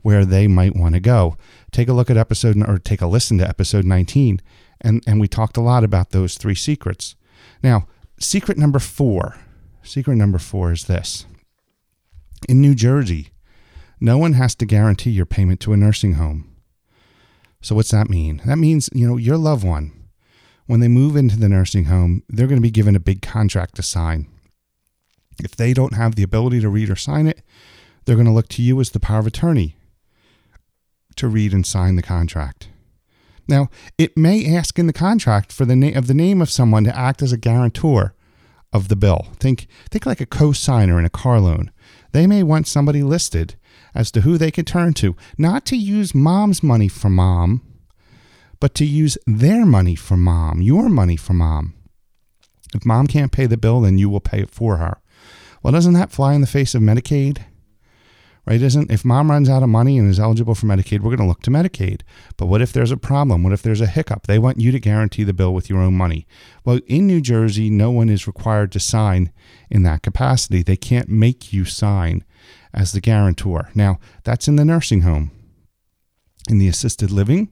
where 0.00 0.24
they 0.24 0.46
might 0.46 0.76
want 0.76 0.94
to 0.94 1.00
go. 1.00 1.36
Take 1.72 1.88
a 1.88 1.92
look 1.92 2.08
at 2.08 2.16
episode 2.16 2.56
or 2.68 2.78
take 2.78 3.02
a 3.02 3.06
listen 3.06 3.36
to 3.38 3.48
episode 3.48 3.84
19 3.84 4.40
and, 4.80 5.02
and 5.06 5.20
we 5.20 5.26
talked 5.26 5.56
a 5.56 5.60
lot 5.60 5.82
about 5.82 6.10
those 6.10 6.36
three 6.36 6.54
secrets. 6.54 7.16
Now, 7.62 7.88
secret 8.20 8.56
number 8.56 8.78
four, 8.78 9.36
secret 9.82 10.14
number 10.14 10.38
four 10.38 10.72
is 10.72 10.84
this. 10.84 11.26
In 12.48 12.60
New 12.60 12.74
Jersey, 12.74 13.30
no 14.00 14.18
one 14.18 14.34
has 14.34 14.54
to 14.56 14.66
guarantee 14.66 15.10
your 15.10 15.26
payment 15.26 15.60
to 15.60 15.72
a 15.72 15.76
nursing 15.76 16.14
home. 16.14 16.48
So 17.68 17.74
what's 17.74 17.90
that 17.90 18.08
mean? 18.08 18.40
That 18.46 18.56
means, 18.56 18.88
you 18.94 19.06
know, 19.06 19.18
your 19.18 19.36
loved 19.36 19.62
one, 19.62 19.92
when 20.64 20.80
they 20.80 20.88
move 20.88 21.16
into 21.16 21.38
the 21.38 21.50
nursing 21.50 21.84
home, 21.84 22.22
they're 22.26 22.46
going 22.46 22.56
to 22.56 22.62
be 22.62 22.70
given 22.70 22.96
a 22.96 22.98
big 22.98 23.20
contract 23.20 23.74
to 23.74 23.82
sign. 23.82 24.26
If 25.44 25.54
they 25.54 25.74
don't 25.74 25.92
have 25.92 26.14
the 26.14 26.22
ability 26.22 26.60
to 26.60 26.70
read 26.70 26.88
or 26.88 26.96
sign 26.96 27.26
it, 27.26 27.42
they're 28.06 28.16
going 28.16 28.24
to 28.24 28.32
look 28.32 28.48
to 28.48 28.62
you 28.62 28.80
as 28.80 28.92
the 28.92 29.00
power 29.00 29.18
of 29.18 29.26
attorney 29.26 29.76
to 31.16 31.28
read 31.28 31.52
and 31.52 31.66
sign 31.66 31.96
the 31.96 32.02
contract. 32.02 32.68
Now, 33.46 33.68
it 33.98 34.16
may 34.16 34.56
ask 34.56 34.78
in 34.78 34.86
the 34.86 34.94
contract 34.94 35.52
for 35.52 35.66
the 35.66 35.76
name 35.76 35.94
of 35.94 36.06
the 36.06 36.14
name 36.14 36.40
of 36.40 36.48
someone 36.48 36.84
to 36.84 36.98
act 36.98 37.20
as 37.20 37.32
a 37.32 37.36
guarantor 37.36 38.14
of 38.72 38.88
the 38.88 38.96
bill. 38.96 39.26
Think 39.40 39.66
think 39.90 40.06
like 40.06 40.22
a 40.22 40.26
co-signer 40.26 40.98
in 40.98 41.04
a 41.04 41.10
car 41.10 41.38
loan. 41.38 41.70
They 42.12 42.26
may 42.26 42.42
want 42.42 42.66
somebody 42.66 43.02
listed 43.02 43.56
as 43.98 44.12
to 44.12 44.20
who 44.20 44.38
they 44.38 44.52
can 44.52 44.64
turn 44.64 44.94
to, 44.94 45.16
not 45.36 45.66
to 45.66 45.76
use 45.76 46.14
mom's 46.14 46.62
money 46.62 46.86
for 46.86 47.10
mom, 47.10 47.60
but 48.60 48.72
to 48.76 48.86
use 48.86 49.18
their 49.26 49.66
money 49.66 49.96
for 49.96 50.16
mom, 50.16 50.62
your 50.62 50.88
money 50.88 51.16
for 51.16 51.34
mom. 51.34 51.74
If 52.74 52.86
mom 52.86 53.08
can't 53.08 53.32
pay 53.32 53.46
the 53.46 53.56
bill, 53.56 53.80
then 53.80 53.98
you 53.98 54.08
will 54.08 54.20
pay 54.20 54.40
it 54.40 54.50
for 54.50 54.76
her. 54.76 54.98
Well, 55.62 55.72
doesn't 55.72 55.94
that 55.94 56.12
fly 56.12 56.34
in 56.34 56.40
the 56.40 56.46
face 56.46 56.76
of 56.76 56.82
Medicaid? 56.82 57.44
right? 58.48 58.62
Isn't 58.62 58.90
if 58.90 59.04
mom 59.04 59.30
runs 59.30 59.50
out 59.50 59.62
of 59.62 59.68
money 59.68 59.98
and 59.98 60.08
is 60.08 60.18
eligible 60.18 60.54
for 60.54 60.64
Medicaid, 60.64 61.00
we're 61.00 61.14
going 61.14 61.18
to 61.18 61.26
look 61.26 61.42
to 61.42 61.50
Medicaid. 61.50 62.00
But 62.38 62.46
what 62.46 62.62
if 62.62 62.72
there's 62.72 62.90
a 62.90 62.96
problem? 62.96 63.42
What 63.42 63.52
if 63.52 63.60
there's 63.60 63.82
a 63.82 63.86
hiccup? 63.86 64.26
They 64.26 64.38
want 64.38 64.58
you 64.58 64.72
to 64.72 64.80
guarantee 64.80 65.22
the 65.22 65.34
bill 65.34 65.52
with 65.52 65.68
your 65.68 65.80
own 65.80 65.94
money. 65.94 66.26
Well, 66.64 66.80
in 66.86 67.06
New 67.06 67.20
Jersey, 67.20 67.68
no 67.68 67.90
one 67.90 68.08
is 68.08 68.26
required 68.26 68.72
to 68.72 68.80
sign 68.80 69.32
in 69.68 69.82
that 69.82 70.02
capacity. 70.02 70.62
They 70.62 70.76
can't 70.76 71.10
make 71.10 71.52
you 71.52 71.66
sign 71.66 72.24
as 72.72 72.92
the 72.92 73.00
guarantor. 73.00 73.70
Now, 73.74 73.98
that's 74.24 74.48
in 74.48 74.56
the 74.56 74.64
nursing 74.64 75.02
home. 75.02 75.30
In 76.48 76.58
the 76.58 76.68
assisted 76.68 77.10
living, 77.10 77.50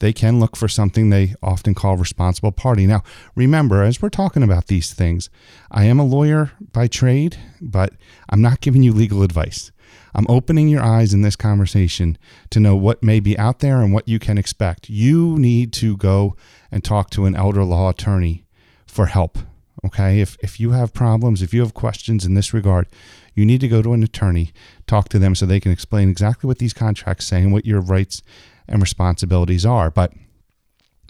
they 0.00 0.12
can 0.12 0.40
look 0.40 0.56
for 0.56 0.66
something 0.66 1.10
they 1.10 1.34
often 1.42 1.74
call 1.74 1.96
responsible 1.96 2.52
party. 2.52 2.86
Now, 2.86 3.02
remember, 3.34 3.82
as 3.82 4.00
we're 4.00 4.08
talking 4.08 4.42
about 4.42 4.66
these 4.66 4.92
things, 4.94 5.28
I 5.70 5.84
am 5.84 5.98
a 5.98 6.04
lawyer 6.04 6.52
by 6.72 6.86
trade, 6.86 7.36
but 7.60 7.92
I'm 8.30 8.40
not 8.40 8.60
giving 8.60 8.82
you 8.82 8.92
legal 8.92 9.22
advice. 9.22 9.70
I'm 10.14 10.26
opening 10.28 10.68
your 10.68 10.82
eyes 10.82 11.12
in 11.12 11.22
this 11.22 11.36
conversation 11.36 12.16
to 12.50 12.60
know 12.60 12.76
what 12.76 13.02
may 13.02 13.20
be 13.20 13.38
out 13.38 13.58
there 13.58 13.82
and 13.82 13.92
what 13.92 14.08
you 14.08 14.18
can 14.18 14.38
expect. 14.38 14.88
You 14.88 15.38
need 15.38 15.72
to 15.74 15.96
go 15.96 16.34
and 16.72 16.82
talk 16.82 17.10
to 17.10 17.26
an 17.26 17.36
elder 17.36 17.64
law 17.64 17.90
attorney 17.90 18.46
for 18.86 19.06
help. 19.06 19.38
Okay. 19.84 20.20
If, 20.20 20.36
if 20.40 20.60
you 20.60 20.72
have 20.72 20.92
problems, 20.92 21.42
if 21.42 21.54
you 21.54 21.60
have 21.60 21.74
questions 21.74 22.24
in 22.26 22.34
this 22.34 22.52
regard, 22.52 22.86
you 23.34 23.46
need 23.46 23.60
to 23.60 23.68
go 23.68 23.82
to 23.82 23.92
an 23.92 24.02
attorney, 24.02 24.52
talk 24.86 25.08
to 25.10 25.18
them 25.18 25.34
so 25.34 25.46
they 25.46 25.60
can 25.60 25.72
explain 25.72 26.10
exactly 26.10 26.46
what 26.46 26.58
these 26.58 26.74
contracts 26.74 27.26
say 27.26 27.42
and 27.42 27.52
what 27.52 27.66
your 27.66 27.80
rights 27.80 28.22
and 28.68 28.82
responsibilities 28.82 29.64
are. 29.64 29.90
But 29.90 30.12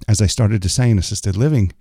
as 0.09 0.23
I 0.23 0.27
started 0.27 0.63
to 0.63 0.69
say 0.69 0.91
in 0.91 0.99
assisted 0.99 1.37
living, 1.37 1.73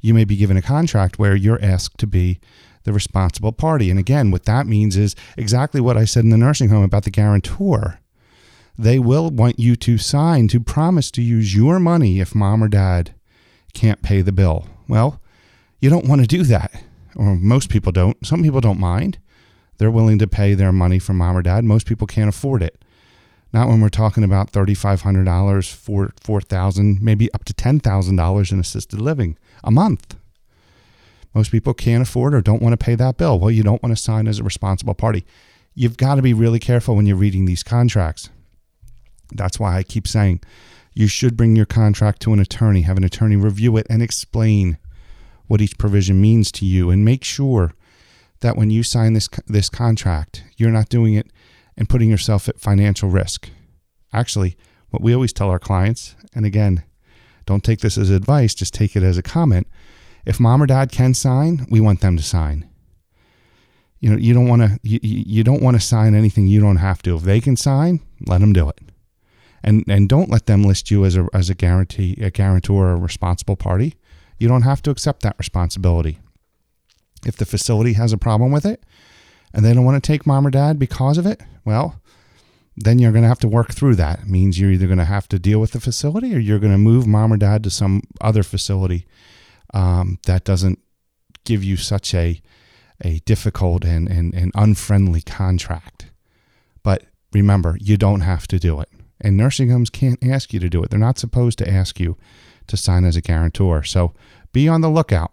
you 0.00 0.12
may 0.12 0.24
be 0.24 0.36
given 0.36 0.56
a 0.56 0.62
contract 0.62 1.18
where 1.18 1.34
you're 1.34 1.62
asked 1.62 1.98
to 1.98 2.06
be 2.06 2.40
the 2.82 2.92
responsible 2.92 3.52
party. 3.52 3.90
And 3.90 3.98
again, 3.98 4.30
what 4.30 4.44
that 4.44 4.66
means 4.66 4.96
is 4.96 5.16
exactly 5.36 5.80
what 5.80 5.96
I 5.96 6.04
said 6.04 6.24
in 6.24 6.30
the 6.30 6.36
nursing 6.36 6.68
home 6.68 6.84
about 6.84 7.04
the 7.04 7.10
guarantor. 7.10 8.00
They 8.76 8.98
will 8.98 9.30
want 9.30 9.58
you 9.58 9.76
to 9.76 9.98
sign 9.98 10.48
to 10.48 10.60
promise 10.60 11.10
to 11.12 11.22
use 11.22 11.54
your 11.54 11.78
money 11.78 12.20
if 12.20 12.34
mom 12.34 12.62
or 12.62 12.68
dad 12.68 13.14
can't 13.72 14.02
pay 14.02 14.20
the 14.20 14.32
bill. 14.32 14.66
Well, 14.88 15.20
you 15.80 15.90
don't 15.90 16.06
want 16.06 16.20
to 16.20 16.26
do 16.26 16.42
that, 16.44 16.72
or 17.16 17.36
most 17.36 17.68
people 17.68 17.92
don't. 17.92 18.24
Some 18.26 18.42
people 18.42 18.60
don't 18.60 18.80
mind. 18.80 19.18
They're 19.78 19.90
willing 19.90 20.18
to 20.20 20.26
pay 20.26 20.54
their 20.54 20.72
money 20.72 20.98
for 20.98 21.12
mom 21.12 21.36
or 21.36 21.42
dad. 21.42 21.64
Most 21.64 21.86
people 21.86 22.06
can't 22.06 22.28
afford 22.28 22.62
it. 22.62 22.84
Not 23.52 23.68
when 23.68 23.80
we're 23.80 23.88
talking 23.88 24.24
about 24.24 24.50
$3,500, 24.50 25.72
four, 25.72 26.12
4000 26.20 27.00
maybe 27.00 27.32
up 27.32 27.44
to 27.44 27.54
$10,000 27.54 28.52
in 28.52 28.60
assisted 28.60 29.00
living 29.00 29.38
a 29.62 29.70
month. 29.70 30.16
Most 31.34 31.50
people 31.50 31.74
can't 31.74 32.02
afford 32.02 32.34
or 32.34 32.40
don't 32.40 32.62
want 32.62 32.72
to 32.72 32.84
pay 32.84 32.94
that 32.94 33.16
bill. 33.16 33.38
Well, 33.38 33.50
you 33.50 33.62
don't 33.62 33.82
want 33.82 33.96
to 33.96 34.02
sign 34.02 34.26
as 34.28 34.38
a 34.38 34.44
responsible 34.44 34.94
party. 34.94 35.24
You've 35.74 35.96
got 35.96 36.16
to 36.16 36.22
be 36.22 36.34
really 36.34 36.60
careful 36.60 36.96
when 36.96 37.06
you're 37.06 37.16
reading 37.16 37.44
these 37.44 37.62
contracts. 37.64 38.28
That's 39.32 39.58
why 39.58 39.76
I 39.76 39.82
keep 39.82 40.06
saying 40.06 40.40
you 40.92 41.08
should 41.08 41.36
bring 41.36 41.56
your 41.56 41.66
contract 41.66 42.22
to 42.22 42.32
an 42.32 42.38
attorney, 42.38 42.82
have 42.82 42.96
an 42.96 43.04
attorney 43.04 43.36
review 43.36 43.76
it 43.76 43.86
and 43.90 44.02
explain 44.02 44.78
what 45.46 45.60
each 45.60 45.78
provision 45.78 46.20
means 46.20 46.50
to 46.52 46.66
you 46.66 46.90
and 46.90 47.04
make 47.04 47.24
sure 47.24 47.74
that 48.40 48.56
when 48.56 48.70
you 48.70 48.82
sign 48.82 49.12
this 49.12 49.28
this 49.46 49.68
contract, 49.68 50.44
you're 50.56 50.70
not 50.70 50.88
doing 50.88 51.14
it 51.14 51.30
and 51.76 51.88
putting 51.88 52.10
yourself 52.10 52.48
at 52.48 52.60
financial 52.60 53.08
risk. 53.08 53.50
Actually, 54.12 54.56
what 54.90 55.02
we 55.02 55.14
always 55.14 55.32
tell 55.32 55.50
our 55.50 55.58
clients, 55.58 56.14
and 56.34 56.46
again, 56.46 56.84
don't 57.46 57.64
take 57.64 57.80
this 57.80 57.98
as 57.98 58.10
advice, 58.10 58.54
just 58.54 58.74
take 58.74 58.96
it 58.96 59.02
as 59.02 59.18
a 59.18 59.22
comment. 59.22 59.66
If 60.24 60.40
mom 60.40 60.62
or 60.62 60.66
dad 60.66 60.92
can 60.92 61.14
sign, 61.14 61.66
we 61.68 61.80
want 61.80 62.00
them 62.00 62.16
to 62.16 62.22
sign. 62.22 62.68
You 64.00 64.10
know, 64.10 64.16
you 64.16 64.34
don't 64.34 64.48
want 64.48 64.62
to 64.62 64.78
you, 64.82 65.00
you 65.02 65.44
don't 65.44 65.62
want 65.62 65.76
to 65.76 65.80
sign 65.80 66.14
anything 66.14 66.46
you 66.46 66.60
don't 66.60 66.76
have 66.76 67.02
to. 67.02 67.16
If 67.16 67.22
they 67.22 67.40
can 67.40 67.56
sign, 67.56 68.00
let 68.26 68.40
them 68.40 68.52
do 68.52 68.68
it. 68.68 68.78
And 69.62 69.84
and 69.88 70.08
don't 70.08 70.30
let 70.30 70.46
them 70.46 70.62
list 70.62 70.90
you 70.90 71.04
as 71.04 71.16
a 71.16 71.26
as 71.32 71.48
a 71.48 71.54
guarantee 71.54 72.18
a 72.20 72.30
guarantor 72.30 72.88
or 72.88 72.92
a 72.92 72.96
responsible 72.96 73.56
party. 73.56 73.94
You 74.38 74.48
don't 74.48 74.62
have 74.62 74.82
to 74.82 74.90
accept 74.90 75.22
that 75.22 75.38
responsibility. 75.38 76.18
If 77.26 77.36
the 77.36 77.46
facility 77.46 77.94
has 77.94 78.12
a 78.12 78.18
problem 78.18 78.52
with 78.52 78.66
it 78.66 78.82
and 79.52 79.64
they 79.64 79.72
don't 79.72 79.84
want 79.84 80.02
to 80.02 80.06
take 80.06 80.26
mom 80.26 80.46
or 80.46 80.50
dad 80.50 80.78
because 80.78 81.16
of 81.18 81.26
it, 81.26 81.40
well, 81.64 82.00
then 82.76 82.98
you're 82.98 83.12
going 83.12 83.22
to 83.22 83.28
have 83.28 83.38
to 83.40 83.48
work 83.48 83.72
through 83.72 83.94
that. 83.94 84.20
It 84.20 84.28
means 84.28 84.58
you're 84.58 84.72
either 84.72 84.86
going 84.86 84.98
to 84.98 85.04
have 85.04 85.28
to 85.28 85.38
deal 85.38 85.60
with 85.60 85.72
the 85.72 85.80
facility 85.80 86.34
or 86.34 86.38
you're 86.38 86.58
going 86.58 86.72
to 86.72 86.78
move 86.78 87.06
mom 87.06 87.32
or 87.32 87.36
dad 87.36 87.62
to 87.64 87.70
some 87.70 88.02
other 88.20 88.42
facility 88.42 89.06
um, 89.72 90.18
that 90.26 90.44
doesn't 90.44 90.80
give 91.44 91.62
you 91.62 91.76
such 91.76 92.14
a 92.14 92.40
a 93.02 93.18
difficult 93.20 93.84
and, 93.84 94.08
and, 94.08 94.34
and 94.34 94.52
unfriendly 94.54 95.20
contract. 95.20 96.10
But 96.82 97.04
remember, 97.32 97.76
you 97.80 97.96
don't 97.96 98.20
have 98.20 98.46
to 98.48 98.58
do 98.58 98.80
it. 98.80 98.88
And 99.20 99.36
nursing 99.36 99.70
homes 99.70 99.90
can't 99.90 100.24
ask 100.24 100.52
you 100.52 100.60
to 100.60 100.68
do 100.68 100.82
it. 100.82 100.90
They're 100.90 100.98
not 100.98 101.18
supposed 101.18 101.58
to 101.58 101.68
ask 101.68 101.98
you 101.98 102.16
to 102.66 102.76
sign 102.76 103.04
as 103.04 103.16
a 103.16 103.20
guarantor. 103.20 103.82
So 103.82 104.12
be 104.52 104.68
on 104.68 104.80
the 104.80 104.90
lookout. 104.90 105.32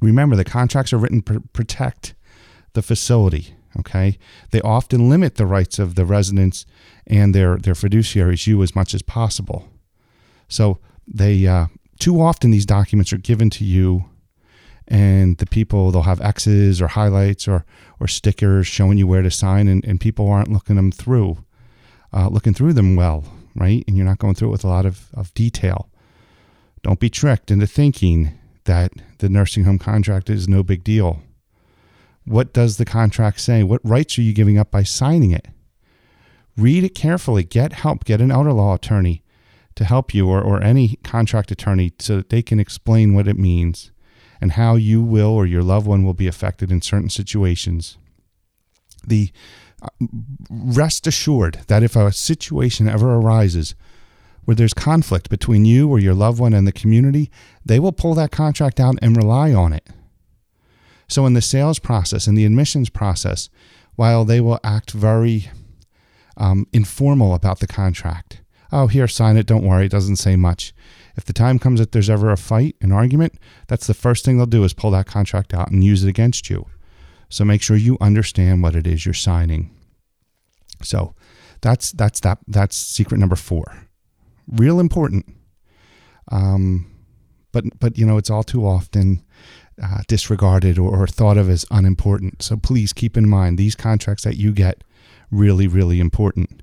Remember, 0.00 0.36
the 0.36 0.44
contracts 0.44 0.92
are 0.92 0.98
written 0.98 1.22
to 1.22 1.40
protect 1.52 2.14
the 2.74 2.82
facility. 2.82 3.54
Okay, 3.78 4.18
they 4.50 4.60
often 4.62 5.08
limit 5.08 5.36
the 5.36 5.46
rights 5.46 5.78
of 5.78 5.94
the 5.94 6.04
residents 6.04 6.66
and 7.06 7.34
their 7.34 7.58
their 7.58 7.74
fiduciaries, 7.74 8.46
you, 8.46 8.62
as 8.62 8.74
much 8.74 8.94
as 8.94 9.02
possible. 9.02 9.68
So 10.48 10.78
they 11.06 11.46
uh, 11.46 11.66
too 11.98 12.20
often 12.20 12.50
these 12.50 12.66
documents 12.66 13.12
are 13.12 13.18
given 13.18 13.50
to 13.50 13.64
you, 13.64 14.06
and 14.88 15.36
the 15.36 15.46
people 15.46 15.90
they'll 15.90 16.02
have 16.02 16.20
X's 16.20 16.80
or 16.80 16.88
highlights 16.88 17.46
or 17.46 17.64
or 18.00 18.08
stickers 18.08 18.66
showing 18.66 18.98
you 18.98 19.06
where 19.06 19.22
to 19.22 19.30
sign, 19.30 19.68
and, 19.68 19.84
and 19.84 20.00
people 20.00 20.28
aren't 20.28 20.50
looking 20.50 20.76
them 20.76 20.90
through, 20.90 21.44
uh, 22.12 22.28
looking 22.28 22.54
through 22.54 22.72
them 22.72 22.96
well, 22.96 23.24
right? 23.54 23.84
And 23.86 23.96
you're 23.96 24.06
not 24.06 24.18
going 24.18 24.34
through 24.34 24.48
it 24.48 24.52
with 24.52 24.64
a 24.64 24.68
lot 24.68 24.86
of, 24.86 25.08
of 25.14 25.32
detail. 25.34 25.87
Don't 26.82 27.00
be 27.00 27.10
tricked 27.10 27.50
into 27.50 27.66
thinking 27.66 28.38
that 28.64 28.92
the 29.18 29.28
nursing 29.28 29.64
home 29.64 29.78
contract 29.78 30.30
is 30.30 30.48
no 30.48 30.62
big 30.62 30.84
deal. 30.84 31.22
What 32.24 32.52
does 32.52 32.76
the 32.76 32.84
contract 32.84 33.40
say? 33.40 33.62
What 33.62 33.80
rights 33.82 34.18
are 34.18 34.22
you 34.22 34.34
giving 34.34 34.58
up 34.58 34.70
by 34.70 34.82
signing 34.82 35.30
it? 35.30 35.48
Read 36.56 36.84
it 36.84 36.94
carefully. 36.94 37.44
Get 37.44 37.72
help. 37.72 38.04
Get 38.04 38.20
an 38.20 38.30
elder 38.30 38.52
law 38.52 38.74
attorney 38.74 39.22
to 39.76 39.84
help 39.84 40.12
you 40.12 40.28
or, 40.28 40.42
or 40.42 40.62
any 40.62 40.98
contract 41.04 41.50
attorney 41.50 41.92
so 41.98 42.16
that 42.16 42.30
they 42.30 42.42
can 42.42 42.60
explain 42.60 43.14
what 43.14 43.28
it 43.28 43.38
means 43.38 43.92
and 44.40 44.52
how 44.52 44.74
you 44.74 45.02
will 45.02 45.30
or 45.30 45.46
your 45.46 45.62
loved 45.62 45.86
one 45.86 46.04
will 46.04 46.14
be 46.14 46.26
affected 46.26 46.70
in 46.70 46.82
certain 46.82 47.10
situations. 47.10 47.96
The 49.06 49.30
uh, 49.80 49.88
rest 50.50 51.06
assured 51.06 51.60
that 51.68 51.82
if 51.82 51.96
a 51.96 52.12
situation 52.12 52.88
ever 52.88 53.14
arises 53.14 53.74
where 54.48 54.54
there's 54.54 54.72
conflict 54.72 55.28
between 55.28 55.66
you 55.66 55.90
or 55.90 55.98
your 55.98 56.14
loved 56.14 56.40
one 56.40 56.54
and 56.54 56.66
the 56.66 56.72
community, 56.72 57.30
they 57.66 57.78
will 57.78 57.92
pull 57.92 58.14
that 58.14 58.30
contract 58.30 58.80
out 58.80 58.94
and 59.02 59.14
rely 59.14 59.52
on 59.52 59.74
it. 59.74 59.86
So, 61.06 61.26
in 61.26 61.34
the 61.34 61.42
sales 61.42 61.78
process, 61.78 62.26
and 62.26 62.38
the 62.38 62.46
admissions 62.46 62.88
process, 62.88 63.50
while 63.96 64.24
they 64.24 64.40
will 64.40 64.58
act 64.64 64.92
very 64.92 65.50
um, 66.38 66.66
informal 66.72 67.34
about 67.34 67.60
the 67.60 67.66
contract, 67.66 68.40
oh, 68.72 68.86
here, 68.86 69.06
sign 69.06 69.36
it, 69.36 69.44
don't 69.44 69.66
worry, 69.66 69.84
it 69.84 69.90
doesn't 69.92 70.16
say 70.16 70.34
much. 70.34 70.72
If 71.14 71.26
the 71.26 71.34
time 71.34 71.58
comes 71.58 71.78
that 71.78 71.92
there's 71.92 72.08
ever 72.08 72.32
a 72.32 72.38
fight, 72.38 72.74
an 72.80 72.90
argument, 72.90 73.34
that's 73.66 73.86
the 73.86 73.92
first 73.92 74.24
thing 74.24 74.38
they'll 74.38 74.46
do 74.46 74.64
is 74.64 74.72
pull 74.72 74.92
that 74.92 75.04
contract 75.04 75.52
out 75.52 75.70
and 75.70 75.84
use 75.84 76.02
it 76.04 76.08
against 76.08 76.48
you. 76.48 76.64
So 77.28 77.44
make 77.44 77.60
sure 77.60 77.76
you 77.76 77.98
understand 78.00 78.62
what 78.62 78.74
it 78.74 78.86
is 78.86 79.04
you're 79.04 79.12
signing. 79.12 79.76
So 80.82 81.14
that's 81.60 81.92
that's 81.92 82.20
that 82.20 82.38
that's 82.48 82.76
secret 82.76 83.18
number 83.18 83.36
four. 83.36 83.87
Real 84.48 84.80
important. 84.80 85.26
Um, 86.30 86.90
but 87.52 87.64
but 87.78 87.96
you 87.96 88.06
know 88.06 88.18
it's 88.18 88.30
all 88.30 88.42
too 88.42 88.66
often 88.66 89.22
uh, 89.82 89.98
disregarded 90.08 90.78
or, 90.78 90.90
or 90.90 91.06
thought 91.06 91.38
of 91.38 91.48
as 91.48 91.64
unimportant. 91.70 92.42
So 92.42 92.56
please 92.56 92.92
keep 92.92 93.16
in 93.16 93.28
mind 93.28 93.58
these 93.58 93.74
contracts 93.74 94.24
that 94.24 94.36
you 94.36 94.52
get 94.52 94.82
really, 95.30 95.66
really 95.66 96.00
important. 96.00 96.62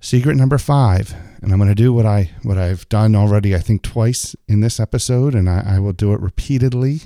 Secret 0.00 0.36
number 0.36 0.56
five, 0.56 1.14
and 1.42 1.52
I'm 1.52 1.58
going 1.58 1.68
to 1.68 1.74
do 1.74 1.92
what 1.92 2.06
I 2.06 2.30
what 2.42 2.56
I've 2.56 2.88
done 2.88 3.14
already, 3.14 3.54
I 3.54 3.58
think 3.58 3.82
twice 3.82 4.34
in 4.48 4.60
this 4.60 4.80
episode, 4.80 5.34
and 5.34 5.48
I, 5.48 5.74
I, 5.76 5.78
will 5.78 5.92
do 5.92 6.14
it 6.14 6.20
repeatedly 6.20 7.02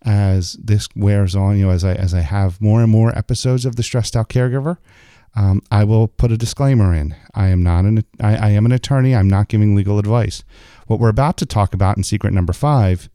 as 0.00 0.54
this 0.54 0.88
wears 0.96 1.36
on. 1.36 1.58
You 1.58 1.66
know, 1.66 1.72
as 1.72 1.84
I 1.84 1.92
as 1.92 2.14
I 2.14 2.20
have 2.20 2.58
more 2.58 2.80
and 2.80 2.90
more 2.90 3.16
episodes 3.16 3.66
of 3.66 3.76
the 3.76 3.82
stressed 3.82 4.16
out 4.16 4.30
caregiver, 4.30 4.78
um, 5.34 5.62
I 5.70 5.84
will 5.84 6.08
put 6.08 6.32
a 6.32 6.36
disclaimer 6.36 6.94
in. 6.94 7.14
I 7.34 7.48
am 7.48 7.62
not 7.62 7.84
an 7.84 8.04
I, 8.20 8.36
I 8.36 8.50
am 8.50 8.66
an 8.66 8.72
attorney. 8.72 9.14
I'm 9.14 9.28
not 9.28 9.48
giving 9.48 9.74
legal 9.74 9.98
advice. 9.98 10.44
What 10.86 11.00
we're 11.00 11.08
about 11.08 11.36
to 11.38 11.46
talk 11.46 11.72
about 11.72 11.96
in 11.96 12.02
secret 12.02 12.32
number 12.32 12.52
five 12.52 13.08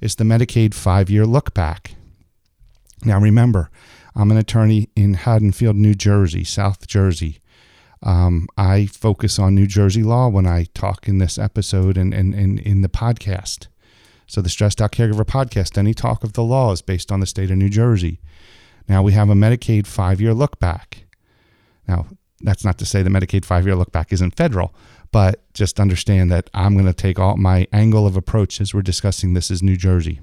is 0.00 0.14
the 0.14 0.24
Medicaid 0.24 0.74
five 0.74 1.10
year 1.10 1.26
look 1.26 1.54
back. 1.54 1.94
Now, 3.04 3.18
remember, 3.18 3.70
I'm 4.14 4.30
an 4.30 4.36
attorney 4.36 4.88
in 4.96 5.14
Haddonfield, 5.14 5.76
New 5.76 5.94
Jersey, 5.94 6.44
South 6.44 6.86
Jersey. 6.86 7.40
Um, 8.02 8.46
I 8.56 8.86
focus 8.86 9.38
on 9.38 9.54
New 9.54 9.66
Jersey 9.66 10.02
law 10.02 10.28
when 10.28 10.46
I 10.46 10.64
talk 10.74 11.08
in 11.08 11.18
this 11.18 11.38
episode 11.38 11.96
and, 11.96 12.14
and, 12.14 12.34
and 12.34 12.60
in 12.60 12.82
the 12.82 12.88
podcast. 12.88 13.66
So, 14.26 14.40
the 14.40 14.48
Stressed 14.48 14.80
Out 14.80 14.92
Caregiver 14.92 15.24
podcast, 15.24 15.78
any 15.78 15.94
talk 15.94 16.24
of 16.24 16.32
the 16.32 16.42
law 16.42 16.72
is 16.72 16.82
based 16.82 17.12
on 17.12 17.20
the 17.20 17.26
state 17.26 17.50
of 17.50 17.58
New 17.58 17.68
Jersey. 17.68 18.20
Now, 18.88 19.02
we 19.02 19.12
have 19.12 19.30
a 19.30 19.34
Medicaid 19.34 19.86
five 19.86 20.20
year 20.20 20.34
look 20.34 20.58
back. 20.58 21.05
Now, 21.88 22.06
that's 22.40 22.64
not 22.64 22.78
to 22.78 22.86
say 22.86 23.02
the 23.02 23.10
Medicaid 23.10 23.44
five 23.44 23.66
year 23.66 23.76
look 23.76 23.92
back 23.92 24.12
isn't 24.12 24.36
federal, 24.36 24.74
but 25.12 25.42
just 25.54 25.80
understand 25.80 26.30
that 26.30 26.50
I'm 26.52 26.74
going 26.74 26.86
to 26.86 26.92
take 26.92 27.18
all 27.18 27.36
my 27.36 27.66
angle 27.72 28.06
of 28.06 28.16
approach 28.16 28.60
as 28.60 28.74
we're 28.74 28.82
discussing 28.82 29.34
this 29.34 29.50
is 29.50 29.62
New 29.62 29.76
Jersey. 29.76 30.20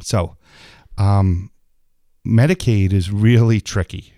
So, 0.00 0.36
um, 0.98 1.50
Medicaid 2.26 2.92
is 2.92 3.10
really 3.10 3.60
tricky. 3.60 4.14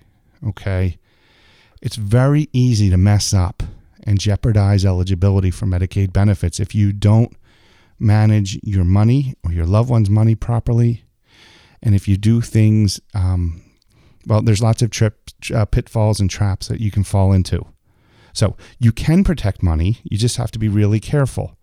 Okay. 0.46 0.98
It's 1.82 1.96
very 1.96 2.48
easy 2.52 2.90
to 2.90 2.96
mess 2.96 3.34
up 3.34 3.62
and 4.04 4.20
jeopardize 4.20 4.84
eligibility 4.84 5.50
for 5.50 5.66
Medicaid 5.66 6.12
benefits 6.12 6.60
if 6.60 6.74
you 6.74 6.92
don't 6.92 7.36
manage 7.98 8.58
your 8.62 8.84
money 8.84 9.34
or 9.44 9.52
your 9.52 9.66
loved 9.66 9.90
one's 9.90 10.10
money 10.10 10.34
properly. 10.34 11.04
And 11.82 11.94
if 11.94 12.06
you 12.08 12.16
do 12.16 12.40
things, 12.40 13.00
um, 13.14 13.62
well, 14.26 14.42
there's 14.42 14.62
lots 14.62 14.82
of 14.82 14.90
trip, 14.90 15.30
uh, 15.54 15.64
pitfalls 15.64 16.20
and 16.20 16.28
traps 16.28 16.68
that 16.68 16.80
you 16.80 16.90
can 16.90 17.04
fall 17.04 17.32
into. 17.32 17.64
So 18.32 18.56
you 18.78 18.92
can 18.92 19.24
protect 19.24 19.62
money, 19.62 19.98
you 20.04 20.18
just 20.18 20.36
have 20.36 20.50
to 20.50 20.58
be 20.58 20.68
really 20.68 21.00
careful. 21.00 21.56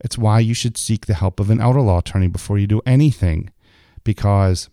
It's 0.00 0.18
why 0.18 0.40
you 0.40 0.54
should 0.54 0.76
seek 0.76 1.06
the 1.06 1.14
help 1.14 1.38
of 1.38 1.50
an 1.50 1.60
elder 1.60 1.80
law 1.80 1.98
attorney 1.98 2.28
before 2.28 2.58
you 2.58 2.66
do 2.66 2.82
anything, 2.84 3.50
because 4.02 4.68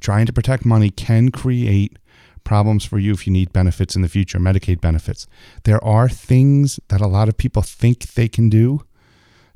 trying 0.00 0.26
to 0.26 0.32
protect 0.32 0.64
money 0.64 0.90
can 0.90 1.30
create 1.30 1.98
problems 2.44 2.84
for 2.84 2.98
you 2.98 3.12
if 3.12 3.26
you 3.26 3.32
need 3.32 3.52
benefits 3.52 3.96
in 3.96 4.02
the 4.02 4.08
future, 4.08 4.38
Medicaid 4.38 4.80
benefits. 4.80 5.26
There 5.64 5.82
are 5.82 6.08
things 6.08 6.78
that 6.88 7.00
a 7.00 7.06
lot 7.06 7.28
of 7.28 7.36
people 7.36 7.62
think 7.62 8.12
they 8.12 8.28
can 8.28 8.48
do 8.48 8.84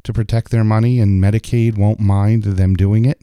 to 0.04 0.12
protect 0.12 0.50
their 0.50 0.64
money, 0.64 1.00
and 1.00 1.22
Medicaid 1.22 1.76
won't 1.76 2.00
mind 2.00 2.44
them 2.44 2.74
doing 2.74 3.04
it. 3.04 3.20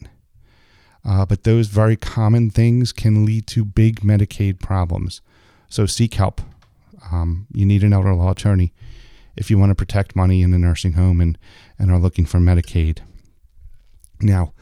Uh, 1.06 1.26
but 1.26 1.44
those 1.44 1.68
very 1.68 1.96
common 1.96 2.50
things 2.50 2.92
can 2.92 3.26
lead 3.26 3.46
to 3.48 3.64
big 3.64 4.02
Medicaid 4.02 4.60
problems. 4.60 5.22
So 5.70 5.86
seek 5.86 6.16
help. 6.16 6.42
Um, 7.12 7.48
you 7.54 7.66
need 7.66 7.84
an 7.84 7.94
elder 7.94 8.14
law 8.14 8.32
attorney 8.32 8.74
if 9.36 9.52
you 9.52 9.60
want 9.60 9.70
to 9.70 9.76
protect 9.76 10.16
money 10.16 10.42
in 10.42 10.54
a 10.54 10.58
nursing 10.58 10.94
home 10.94 11.22
and, 11.22 11.38
and 11.78 11.92
are 11.92 12.00
looking 12.00 12.26
for 12.26 12.40
Medicaid. 12.40 13.00
Now, 14.22 14.54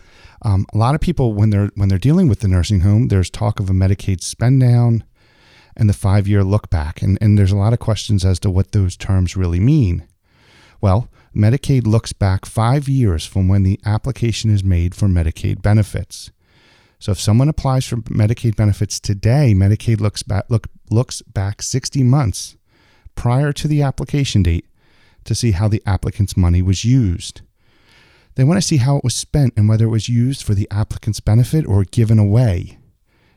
um, 0.41 0.65
a 0.73 0.77
lot 0.77 0.95
of 0.95 1.01
people 1.01 1.34
when 1.34 1.51
they're 1.51 1.69
when 1.75 1.88
they're 1.88 1.97
dealing 1.97 2.27
with 2.27 2.41
the 2.41 2.47
nursing 2.47 2.82
home, 2.82 3.08
there's 3.08 3.29
talk 3.29 3.60
of 3.60 3.69
a 3.69 3.73
Medicaid 3.73 4.21
spend 4.21 4.60
down 4.60 5.03
and 5.75 5.89
the 5.89 5.93
five 5.93 6.27
year 6.27 6.43
look 6.43 6.69
back, 6.69 7.01
and, 7.01 7.17
and 7.21 7.38
there's 7.38 7.51
a 7.51 7.58
lot 7.58 7.73
of 7.73 7.79
questions 7.79 8.25
as 8.25 8.39
to 8.39 8.49
what 8.49 8.71
those 8.71 8.97
terms 8.97 9.38
really 9.38 9.60
mean. 9.60 10.08
Well, 10.82 11.10
Medicaid 11.36 11.88
looks 11.88 12.13
back 12.13 12.46
five 12.46 12.88
years 12.88 13.26
from 13.26 13.48
when 13.48 13.63
the 13.63 13.80
application 13.86 14.52
is 14.52 14.63
made 14.63 14.93
for 14.93 15.08
Medicaid 15.08 15.62
benefits. 15.62 16.32
So 17.00 17.12
if 17.12 17.19
someone 17.19 17.50
applies 17.50 17.86
for 17.86 17.98
Medicaid 17.98 18.56
benefits 18.56 19.00
today, 19.00 19.54
Medicaid 19.56 20.00
looks 20.00 20.24
back 20.24 20.46
look 20.50 20.67
looks 20.89 21.22
back 21.24 21.62
60 21.62 22.04
months 22.04 22.56
prior 23.15 23.52
to 23.54 23.67
the 23.67 23.82
application 23.82 24.43
date 24.43 24.67
to 25.24 25.36
see 25.36 25.52
how 25.52 25.67
the 25.67 25.82
applicant's 25.86 26.38
money 26.38 26.62
was 26.62 26.86
used. 26.86 27.41
They 28.36 28.43
want 28.43 28.58
to 28.58 28.67
see 28.67 28.78
how 28.78 28.98
it 28.98 29.04
was 29.04 29.15
spent 29.15 29.54
and 29.58 29.67
whether 29.67 29.86
it 29.86 29.89
was 29.89 30.10
used 30.10 30.43
for 30.43 30.54
the 30.54 30.67
applicant's 30.72 31.19
benefit 31.19 31.65
or 31.67 31.84
given 31.84 32.19
away. 32.19 32.80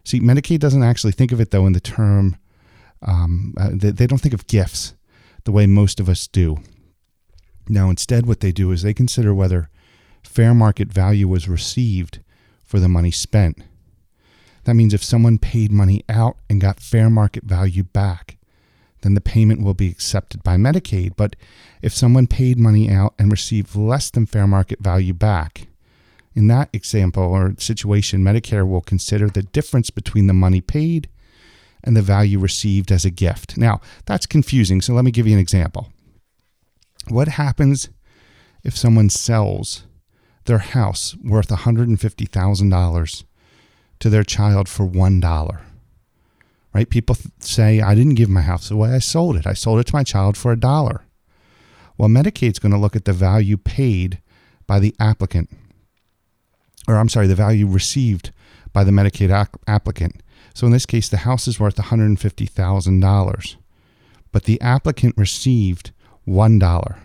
See, 0.05 0.21
Medicaid 0.21 0.61
doesn't 0.61 0.83
actually 0.83 1.13
think 1.13 1.33
of 1.33 1.41
it 1.41 1.51
though 1.51 1.67
in 1.67 1.73
the 1.73 1.81
term, 1.81 2.37
um, 3.03 3.55
uh, 3.59 3.71
they, 3.73 3.91
they 3.91 4.07
don't 4.07 4.21
think 4.21 4.35
of 4.35 4.47
gifts 4.47 4.95
the 5.45 5.53
way 5.53 5.67
most 5.67 5.99
of 5.99 6.09
us 6.09 6.27
do. 6.27 6.59
Now, 7.69 7.91
instead, 7.91 8.27
what 8.27 8.41
they 8.41 8.53
do 8.53 8.71
is 8.71 8.83
they 8.83 8.95
consider 8.95 9.35
whether 9.35 9.71
fair 10.23 10.55
market 10.55 10.93
value 10.93 11.29
was 11.29 11.49
received 11.49 12.21
for 12.65 12.79
the 12.79 12.89
money 12.89 13.11
spent. 13.11 13.63
That 14.65 14.75
means 14.75 14.93
if 14.93 15.05
someone 15.05 15.39
paid 15.39 15.71
money 15.71 16.05
out 16.09 16.37
and 16.51 16.61
got 16.61 16.81
fair 16.81 17.09
market 17.09 17.45
value 17.45 17.85
back, 17.85 18.37
then 19.03 19.15
the 19.15 19.21
payment 19.21 19.63
will 19.63 19.75
be 19.75 19.89
accepted 19.89 20.43
by 20.43 20.57
Medicaid. 20.57 21.15
But 21.17 21.37
if 21.83 21.95
someone 21.95 22.27
paid 22.27 22.59
money 22.59 22.91
out 22.91 23.15
and 23.19 23.31
received 23.31 23.77
less 23.77 24.11
than 24.11 24.27
fair 24.27 24.47
market 24.47 24.81
value 24.81 25.15
back, 25.15 25.69
in 26.35 26.49
that 26.49 26.69
example 26.73 27.23
or 27.23 27.55
situation, 27.59 28.23
Medicare 28.23 28.69
will 28.69 28.81
consider 28.81 29.29
the 29.29 29.43
difference 29.43 29.91
between 29.91 30.27
the 30.27 30.35
money 30.35 30.61
paid 30.61 31.09
and 31.85 31.97
the 31.97 32.03
value 32.03 32.39
received 32.39 32.91
as 32.91 33.05
a 33.05 33.11
gift. 33.11 33.57
Now, 33.57 33.81
that's 34.05 34.27
confusing, 34.27 34.81
so 34.81 34.93
let 34.93 35.05
me 35.05 35.13
give 35.13 35.27
you 35.27 35.35
an 35.35 35.41
example. 35.41 35.93
What 37.09 37.29
happens 37.29 37.89
if 38.65 38.77
someone 38.77 39.11
sells 39.11 39.87
their 40.47 40.59
house 40.59 41.17
worth 41.23 41.49
$150,000 41.49 43.25
to 43.99 44.11
their 44.11 44.25
child 44.25 44.69
for 44.69 44.87
$1. 44.87 45.61
Right? 46.75 46.91
People 46.91 47.17
say, 47.39 47.81
I 47.81 47.95
didn't 47.95 48.15
give 48.15 48.29
my 48.29 48.43
house 48.43 48.71
away, 48.71 48.91
I 48.91 48.99
sold 48.99 49.37
it. 49.37 49.47
I 49.47 49.55
sold 49.55 49.81
it 49.81 49.87
to 49.87 49.95
my 49.95 50.03
child 50.03 50.37
for 50.37 50.53
a 50.53 50.61
dollar. 50.61 51.05
Well, 51.97 52.09
Medicaid's 52.09 52.59
going 52.59 52.73
to 52.73 52.79
look 52.79 52.97
at 52.97 53.07
the 53.07 53.13
value 53.13 53.57
paid 53.57 54.21
by 54.67 54.81
the 54.81 54.95
applicant. 55.01 55.49
or 56.87 56.97
I'm 56.97 57.09
sorry, 57.09 57.27
the 57.27 57.35
value 57.35 57.67
received 57.67 58.33
by 58.73 58.85
the 58.85 58.91
Medicaid 58.91 59.49
applicant. 59.67 60.23
So 60.55 60.67
in 60.67 60.73
this 60.73 60.87
case, 60.87 61.09
the 61.09 61.19
house 61.19 61.49
is 61.49 61.59
worth 61.59 61.77
$150,000, 61.77 63.57
but 64.33 64.45
the 64.45 64.61
applicant 64.61 65.15
received 65.17 65.93
$1. 66.27 66.99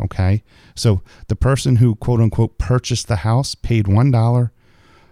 Okay. 0.00 0.42
So 0.74 1.02
the 1.28 1.36
person 1.36 1.76
who 1.76 1.94
quote 1.94 2.20
unquote 2.20 2.58
purchased 2.58 3.08
the 3.08 3.16
house 3.16 3.54
paid 3.54 3.86
$1 3.86 4.50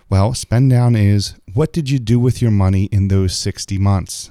Well, 0.09 0.35
spend 0.35 0.71
down 0.71 0.95
is 0.95 1.35
what 1.55 1.73
did 1.73 1.89
you 1.89 1.99
do 1.99 2.19
with 2.19 2.43
your 2.43 2.51
money 2.51 2.85
in 2.93 3.09
those 3.09 3.35
60 3.35 3.79
months? 3.79 4.31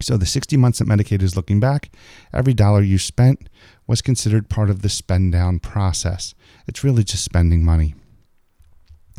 So 0.00 0.16
the 0.16 0.26
60 0.26 0.56
months 0.56 0.78
that 0.78 0.88
Medicaid 0.88 1.22
is 1.22 1.36
looking 1.36 1.58
back, 1.58 1.90
every 2.32 2.54
dollar 2.54 2.82
you 2.82 2.98
spent 2.98 3.48
was 3.86 4.02
considered 4.02 4.48
part 4.48 4.70
of 4.70 4.82
the 4.82 4.88
spend 4.88 5.32
down 5.32 5.58
process. 5.58 6.34
It's 6.66 6.84
really 6.84 7.04
just 7.04 7.24
spending 7.24 7.64
money. 7.64 7.94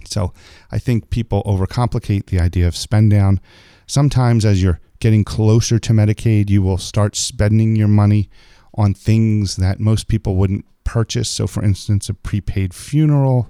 So 0.06 0.34
I 0.72 0.80
think 0.80 1.10
people 1.10 1.44
overcomplicate 1.44 2.28
the 2.28 2.40
idea 2.40 2.68
of 2.68 2.76
spend 2.76 3.12
down. 3.12 3.40
Sometimes 3.88 4.46
as 4.46 4.62
you're 4.62 4.80
getting 5.00 5.24
closer 5.24 5.80
to 5.80 5.94
Medicaid, 5.94 6.50
you 6.50 6.62
will 6.62 6.78
start 6.78 7.16
spending 7.16 7.76
your 7.76 7.88
money 7.88 8.30
on 8.76 8.94
things 8.94 9.56
that 9.58 9.80
most 9.80 10.08
people 10.08 10.36
wouldn't 10.36 10.66
purchase. 10.84 11.30
So, 11.30 11.48
for 11.48 11.64
instance, 11.64 12.10
a 12.10 12.14
prepaid 12.14 12.74
funeral, 12.74 13.50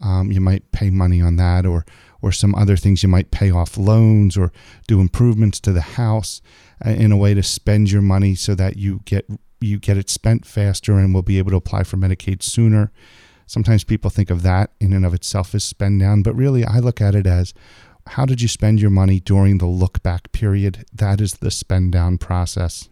um, 0.00 0.30
you 0.30 0.40
might 0.40 0.70
pay 0.72 0.90
money 0.90 1.20
on 1.20 1.36
that, 1.36 1.66
or 1.66 1.84
or 2.22 2.30
some 2.30 2.54
other 2.54 2.76
things 2.76 3.02
you 3.02 3.08
might 3.08 3.32
pay 3.32 3.50
off 3.50 3.76
loans 3.76 4.38
or 4.38 4.52
do 4.86 5.00
improvements 5.00 5.58
to 5.58 5.72
the 5.72 5.80
house 5.80 6.40
uh, 6.86 6.90
in 6.90 7.10
a 7.10 7.16
way 7.16 7.34
to 7.34 7.42
spend 7.42 7.90
your 7.90 8.00
money 8.00 8.34
so 8.36 8.54
that 8.54 8.76
you 8.76 9.00
get 9.04 9.28
you 9.62 9.78
get 9.78 9.96
it 9.96 10.10
spent 10.10 10.46
faster 10.46 10.98
and 10.98 11.14
will 11.14 11.22
be 11.22 11.38
able 11.38 11.50
to 11.50 11.56
apply 11.56 11.84
for 11.84 11.96
Medicaid 11.96 12.42
sooner. 12.42 12.92
Sometimes 13.46 13.84
people 13.84 14.10
think 14.10 14.30
of 14.30 14.42
that 14.42 14.70
in 14.80 14.92
and 14.92 15.04
of 15.04 15.14
itself 15.14 15.54
as 15.54 15.64
spend 15.64 16.00
down, 16.00 16.22
but 16.22 16.34
really 16.34 16.64
I 16.64 16.78
look 16.78 17.00
at 17.00 17.14
it 17.14 17.26
as 17.26 17.52
how 18.06 18.24
did 18.24 18.40
you 18.40 18.48
spend 18.48 18.80
your 18.80 18.90
money 18.90 19.20
during 19.20 19.58
the 19.58 19.66
look 19.66 20.02
back 20.02 20.32
period? 20.32 20.84
That 20.92 21.20
is 21.20 21.34
the 21.34 21.50
spend 21.50 21.92
down 21.92 22.18
process. 22.18 22.88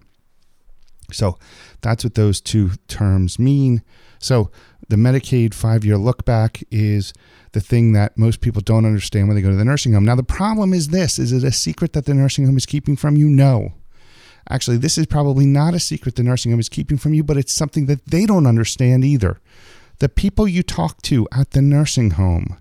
So 1.12 1.38
that's 1.80 2.04
what 2.04 2.14
those 2.14 2.40
two 2.40 2.72
terms 2.88 3.38
mean. 3.38 3.83
So 4.18 4.50
the 4.88 4.96
Medicaid 4.96 5.54
five 5.54 5.85
year 5.85 5.96
look 5.96 6.24
back 6.24 6.62
is 6.70 7.12
the 7.52 7.61
thing 7.61 7.92
that 7.92 8.16
most 8.16 8.40
people 8.40 8.61
don't 8.61 8.85
understand 8.85 9.28
when 9.28 9.35
they 9.35 9.42
go 9.42 9.50
to 9.50 9.56
the 9.56 9.64
nursing 9.64 9.92
home. 9.92 10.04
Now 10.04 10.14
the 10.14 10.22
problem 10.22 10.72
is 10.72 10.88
this: 10.88 11.18
is 11.18 11.33
it 11.33 11.42
a 11.42 11.52
secret 11.52 11.92
that 11.94 12.04
the 12.04 12.14
nursing 12.14 12.46
home 12.46 12.56
is 12.56 12.66
keeping 12.66 12.96
from 12.96 13.16
you? 13.16 13.28
No. 13.28 13.72
Actually, 14.48 14.79
this 14.79 14.98
is 14.98 15.07
probably 15.07 15.46
not 15.46 15.74
a 15.74 15.81
secret 15.81 16.16
the 16.16 16.22
nursing 16.22 16.53
home 16.53 16.61
is 16.61 16.68
keeping 16.68 16.98
from 16.98 17.14
you, 17.14 17.22
but 17.22 17.37
it's 17.37 17.53
something 17.53 17.87
that 17.87 18.07
they 18.07 18.26
don't 18.26 18.46
understand 18.46 19.05
either. 19.05 19.40
The 19.98 20.09
people 20.09 20.48
you 20.48 20.62
talk 20.62 21.03
to 21.03 21.29
at 21.33 21.50
the 21.50 21.62
nursing 21.62 22.12
home 22.12 22.59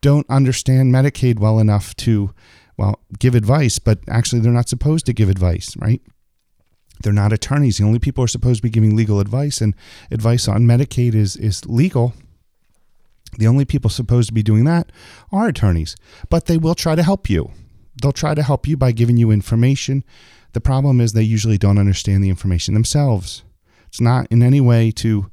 don't 0.00 0.28
understand 0.28 0.92
Medicaid 0.92 1.38
well 1.38 1.58
enough 1.58 1.94
to, 1.96 2.34
well, 2.76 3.00
give 3.18 3.34
advice, 3.34 3.78
but 3.78 4.00
actually 4.08 4.40
they're 4.40 4.52
not 4.52 4.68
supposed 4.68 5.06
to 5.06 5.12
give 5.12 5.28
advice, 5.28 5.76
right? 5.76 6.02
They're 7.02 7.12
not 7.12 7.32
attorneys. 7.32 7.78
The 7.78 7.84
only 7.84 7.98
people 7.98 8.22
who 8.22 8.26
are 8.26 8.28
supposed 8.28 8.58
to 8.58 8.62
be 8.62 8.70
giving 8.70 8.96
legal 8.96 9.20
advice 9.20 9.60
and 9.60 9.74
advice 10.10 10.48
on 10.48 10.62
Medicaid 10.62 11.14
is, 11.14 11.36
is 11.36 11.64
legal. 11.66 12.14
The 13.38 13.46
only 13.46 13.64
people 13.64 13.88
supposed 13.88 14.28
to 14.28 14.34
be 14.34 14.42
doing 14.42 14.64
that 14.64 14.92
are 15.30 15.48
attorneys, 15.48 15.96
but 16.28 16.46
they 16.46 16.58
will 16.58 16.74
try 16.74 16.94
to 16.94 17.02
help 17.02 17.30
you. 17.30 17.50
They'll 18.00 18.12
try 18.12 18.34
to 18.34 18.42
help 18.42 18.66
you 18.66 18.76
by 18.76 18.92
giving 18.92 19.16
you 19.16 19.30
information. 19.30 20.04
The 20.52 20.60
problem 20.60 21.00
is 21.00 21.12
they 21.12 21.22
usually 21.22 21.58
don't 21.58 21.78
understand 21.78 22.22
the 22.22 22.28
information 22.28 22.74
themselves. 22.74 23.42
It's 23.86 24.00
not 24.00 24.26
in 24.30 24.42
any 24.42 24.60
way 24.60 24.90
to 24.92 25.30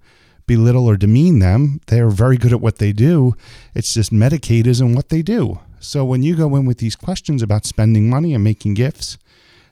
belittle 0.47 0.87
or 0.87 0.97
demean 0.97 1.39
them. 1.39 1.79
They're 1.87 2.09
very 2.09 2.37
good 2.37 2.53
at 2.53 2.61
what 2.61 2.77
they 2.77 2.91
do. 2.91 3.35
It's 3.75 3.93
just 3.93 4.11
Medicaid 4.11 4.65
isn't 4.65 4.95
what 4.95 5.09
they 5.09 5.21
do. 5.21 5.59
So 5.79 6.03
when 6.03 6.23
you 6.23 6.35
go 6.35 6.55
in 6.55 6.65
with 6.65 6.79
these 6.79 6.95
questions 6.95 7.41
about 7.41 7.65
spending 7.65 8.09
money 8.09 8.33
and 8.33 8.43
making 8.43 8.73
gifts, 8.73 9.17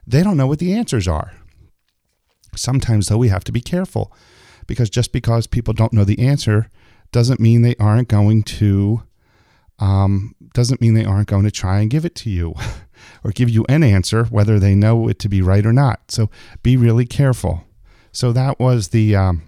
they 0.05 0.23
don't 0.23 0.37
know 0.37 0.47
what 0.47 0.59
the 0.59 0.73
answers 0.73 1.07
are. 1.07 1.33
Sometimes, 2.55 3.07
though, 3.07 3.17
we 3.17 3.29
have 3.29 3.43
to 3.45 3.51
be 3.51 3.61
careful 3.61 4.13
because 4.67 4.89
just 4.89 5.11
because 5.11 5.47
people 5.47 5.73
don't 5.73 5.93
know 5.93 6.03
the 6.03 6.19
answer 6.19 6.69
doesn't 7.11 7.39
mean 7.39 7.61
they 7.61 7.75
aren't 7.79 8.07
going 8.07 8.43
to 8.43 9.03
um, 9.79 10.35
doesn't 10.53 10.81
mean 10.81 10.93
they 10.93 11.05
aren't 11.05 11.27
going 11.27 11.43
to 11.43 11.51
try 11.51 11.79
and 11.79 11.89
give 11.89 12.03
it 12.03 12.15
to 12.15 12.29
you 12.29 12.55
or 13.23 13.31
give 13.31 13.49
you 13.49 13.65
an 13.69 13.83
answer 13.83 14.25
whether 14.25 14.59
they 14.59 14.75
know 14.75 15.07
it 15.07 15.19
to 15.19 15.29
be 15.29 15.41
right 15.41 15.65
or 15.65 15.73
not. 15.73 16.11
So 16.11 16.29
be 16.63 16.77
really 16.77 17.05
careful. 17.05 17.63
So 18.11 18.31
that 18.33 18.59
was 18.59 18.89
the 18.89 19.15
um, 19.15 19.43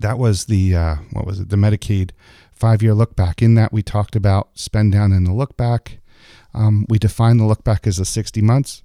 that 0.00 0.18
was 0.18 0.46
the 0.46 0.76
uh, 0.76 0.96
what 1.12 1.26
was 1.26 1.40
it 1.40 1.48
the 1.48 1.56
Medicaid 1.56 2.10
five 2.52 2.82
year 2.82 2.94
look 2.94 3.16
back. 3.16 3.42
In 3.42 3.54
that 3.54 3.72
we 3.72 3.82
talked 3.82 4.16
about 4.16 4.50
spend 4.54 4.92
down 4.92 5.12
and 5.12 5.26
the 5.26 5.32
look 5.32 5.56
back. 5.56 5.98
Um, 6.54 6.86
we 6.88 6.98
defined 6.98 7.38
the 7.38 7.44
look 7.44 7.62
back 7.62 7.86
as 7.86 7.98
the 7.98 8.04
60 8.04 8.40
months. 8.42 8.82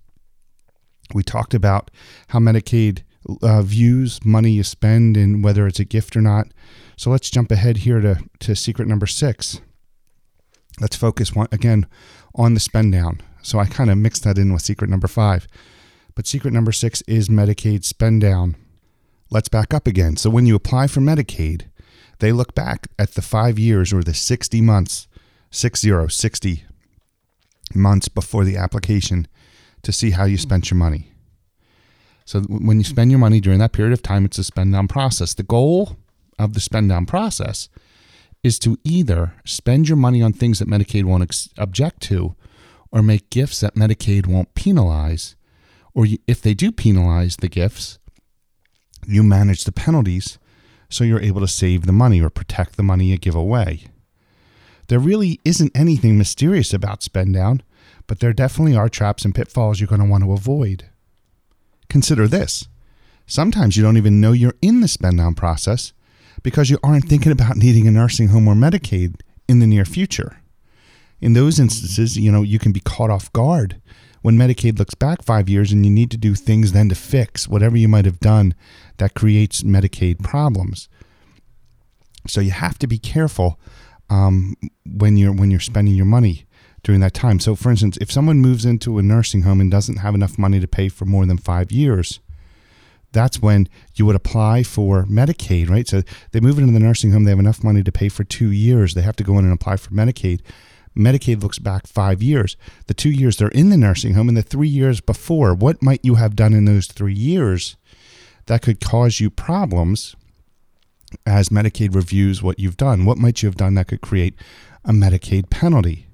We 1.14 1.24
talked 1.24 1.54
about 1.54 1.90
how 2.28 2.40
Medicaid 2.40 3.04
uh, 3.42 3.62
views 3.62 4.24
money 4.26 4.52
you 4.52 4.64
spend 4.64 5.18
and 5.18 5.44
whether 5.44 5.66
it's 5.68 5.80
a 5.80 5.86
gift 5.86 6.16
or 6.16 6.22
not. 6.22 6.48
So 6.98 7.10
let's 7.10 7.30
jump 7.30 7.52
ahead 7.52 7.78
here 7.78 8.02
to, 8.02 8.18
to 8.40 8.56
secret 8.56 8.88
number 8.88 9.08
six. 9.08 9.60
Let's 10.80 10.96
focus 10.96 11.34
one, 11.34 11.48
again 11.52 11.88
on 12.36 12.54
the 12.54 12.60
spend 12.60 12.92
down. 12.92 13.22
So 13.44 13.60
I 13.60 13.66
kind 13.66 13.92
of 13.92 13.98
mixed 13.98 14.24
that 14.24 14.38
in 14.38 14.52
with 14.52 14.64
secret 14.64 14.90
number 14.90 15.08
five. 15.08 15.48
But 16.16 16.26
secret 16.26 16.54
number 16.54 16.72
six 16.72 17.02
is 17.04 17.30
Medicaid 17.30 17.84
spend 17.84 18.22
down. 18.22 18.56
Let's 19.30 19.50
back 19.50 19.74
up 19.74 19.86
again. 19.86 20.16
So 20.16 20.30
when 20.30 20.46
you 20.46 20.56
apply 20.56 20.88
for 20.88 21.02
Medicaid, 21.02 21.66
they 22.20 22.32
look 22.32 22.56
back 22.56 22.88
at 22.98 23.16
the 23.16 23.22
five 23.22 23.60
years 23.60 23.92
or 23.92 24.04
the 24.04 24.14
60 24.14 24.62
months, 24.62 25.08
six 25.52 25.82
zero, 25.82 26.08
60 26.08 26.64
months 27.76 28.08
before 28.08 28.46
the 28.46 28.58
application 28.58 29.28
to 29.82 29.92
see 29.92 30.12
how 30.12 30.26
you 30.26 30.38
spent 30.38 30.72
your 30.72 30.78
money. 30.78 31.12
So 32.26 32.42
when 32.42 32.78
you 32.78 32.84
spend 32.86 33.12
your 33.12 33.20
money 33.20 33.42
during 33.42 33.60
that 33.60 33.74
period 33.74 33.92
of 33.92 34.02
time, 34.02 34.24
it's 34.24 34.38
a 34.38 34.44
spend 34.44 34.72
down 34.72 34.88
process. 34.88 35.34
The 35.34 35.44
goal 35.44 35.98
of 36.40 36.54
the 36.54 36.62
spend 36.62 36.90
down 36.90 37.06
process 37.06 37.70
is 38.44 38.60
to 38.60 38.78
either 38.84 39.34
spend 39.46 39.90
your 39.90 39.98
money 39.98 40.22
on 40.22 40.34
things 40.34 40.60
that 40.60 40.68
Medicaid 40.68 41.04
won't 41.06 41.24
ex- 41.24 41.50
object 41.58 42.02
to 42.04 42.36
or 42.94 43.04
make 43.04 43.30
gifts 43.30 43.60
that 43.60 43.76
Medicaid 43.76 44.26
won't 44.26 44.56
penalize. 44.56 45.36
Or 45.94 46.08
if 46.28 46.42
they 46.42 46.54
do 46.54 46.72
penalize 46.72 47.36
the 47.36 47.50
gifts, 47.50 48.00
you 49.06 49.22
manage 49.22 49.66
the 49.66 49.74
penalties 49.74 50.40
so 50.90 51.04
you're 51.04 51.22
able 51.22 51.42
to 51.42 51.48
save 51.48 51.86
the 51.86 51.92
money 51.92 52.22
or 52.22 52.30
protect 52.30 52.78
the 52.78 52.84
money 52.84 53.06
you 53.06 53.18
give 53.18 53.36
away. 53.36 53.88
There 54.88 55.00
really 55.00 55.42
isn't 55.44 55.76
anything 55.76 56.18
mysterious 56.18 56.74
about 56.74 57.04
spend 57.04 57.34
down 57.34 57.64
but 58.08 58.20
there 58.20 58.34
definitely 58.34 58.76
are 58.76 58.90
traps 58.90 59.26
and 59.26 59.34
pitfalls 59.34 59.80
you're 59.80 59.88
going 59.88 60.02
to 60.02 60.08
want 60.08 60.24
to 60.24 60.34
avoid. 60.34 60.90
Consider 61.90 62.28
this 62.28 62.68
sometimes 63.26 63.78
you 63.78 63.84
don't 63.84 63.98
even 63.98 64.20
know 64.20 64.34
you're 64.34 64.56
in 64.62 64.82
the 64.82 64.88
spend 64.88 65.18
down 65.18 65.34
process 65.34 65.94
because 66.44 66.70
you 66.70 66.78
aren't 66.84 67.08
thinking 67.08 67.32
about 67.32 67.56
needing 67.56 67.88
a 67.88 67.92
nursing 67.92 68.28
home 68.28 68.48
or 68.48 68.54
Medicaid 68.54 69.22
in 69.48 69.60
the 69.60 69.68
near 69.68 69.86
future. 69.86 70.43
In 71.24 71.32
those 71.32 71.58
instances, 71.58 72.18
you 72.18 72.30
know, 72.30 72.42
you 72.42 72.60
can 72.60 72.74
be 72.74 72.82
caught 72.82 73.10
off 73.10 73.32
guard 73.32 73.82
when 74.24 74.38
Medicaid 74.38 74.78
looks 74.78 74.94
back 74.94 75.22
five 75.24 75.48
years 75.48 75.72
and 75.72 75.86
you 75.86 75.92
need 75.92 76.12
to 76.12 76.18
do 76.18 76.36
things 76.36 76.74
then 76.74 76.90
to 76.90 76.96
fix 76.96 77.48
whatever 77.48 77.78
you 77.78 77.88
might 77.88 78.04
have 78.04 78.20
done 78.20 78.54
that 78.98 79.14
creates 79.14 79.64
Medicaid 79.64 80.22
problems. 80.22 80.90
So 82.28 82.42
you 82.42 82.52
have 82.52 82.78
to 82.80 82.88
be 82.88 82.98
careful 82.98 83.58
um, 84.10 84.56
when 84.86 85.16
you're 85.16 85.32
when 85.32 85.50
you're 85.50 85.62
spending 85.62 85.96
your 85.96 86.06
money 86.06 86.46
during 86.84 87.00
that 87.00 87.14
time. 87.14 87.40
So, 87.40 87.56
for 87.56 87.70
instance, 87.70 87.98
if 88.02 88.12
someone 88.12 88.40
moves 88.40 88.66
into 88.66 88.98
a 88.98 89.02
nursing 89.02 89.44
home 89.44 89.62
and 89.62 89.72
doesn't 89.72 90.00
have 90.00 90.16
enough 90.16 90.38
money 90.38 90.60
to 90.60 90.68
pay 90.68 90.90
for 90.90 91.06
more 91.06 91.26
than 91.26 91.38
five 91.38 91.72
years, 91.72 92.20
that's 93.14 93.42
when 93.42 93.70
you 93.96 94.06
would 94.06 94.18
apply 94.18 94.64
for 94.64 95.06
Medicaid, 95.06 95.70
right? 95.70 95.88
So 95.88 96.02
they 96.32 96.42
move 96.42 96.60
into 96.60 96.74
the 96.74 96.80
nursing 96.80 97.14
home, 97.14 97.24
they 97.24 97.32
have 97.32 97.40
enough 97.40 97.64
money 97.64 97.82
to 97.82 97.94
pay 97.94 98.10
for 98.10 98.26
two 98.26 98.52
years. 98.52 98.94
They 98.94 99.04
have 99.04 99.16
to 99.16 99.24
go 99.24 99.40
in 99.40 99.46
and 99.46 99.54
apply 99.54 99.78
for 99.78 99.92
Medicaid. 99.92 100.42
Medicaid 100.96 101.42
looks 101.42 101.60
back 101.60 101.88
five 101.88 102.22
years. 102.22 102.56
The 102.88 102.94
two 102.94 103.10
years 103.10 103.38
they're 103.38 103.48
in 103.50 103.70
the 103.70 103.78
nursing 103.78 104.14
home 104.14 104.28
and 104.28 104.38
the 104.38 104.44
three 104.44 104.68
years 104.68 105.02
before, 105.02 105.54
what 105.54 105.82
might 105.82 106.02
you 106.04 106.16
have 106.16 106.36
done 106.36 106.54
in 106.54 106.66
those 106.66 106.88
three 106.88 107.14
years 107.14 107.76
that 108.46 108.62
could 108.62 108.80
cause 108.80 109.20
you 109.20 109.30
problems 109.30 110.16
as 111.26 111.50
Medicaid 111.50 111.96
reviews 111.96 112.44
what 112.44 112.60
you've 112.60 112.78
done? 112.78 113.06
What 113.06 113.18
might 113.18 113.42
you 113.42 113.48
have 113.48 113.58
done 113.58 113.74
that 113.76 113.88
could 113.88 114.02
create 114.02 114.36
a 114.84 114.92
Medicaid 114.92 115.50
penalty? 115.50 116.08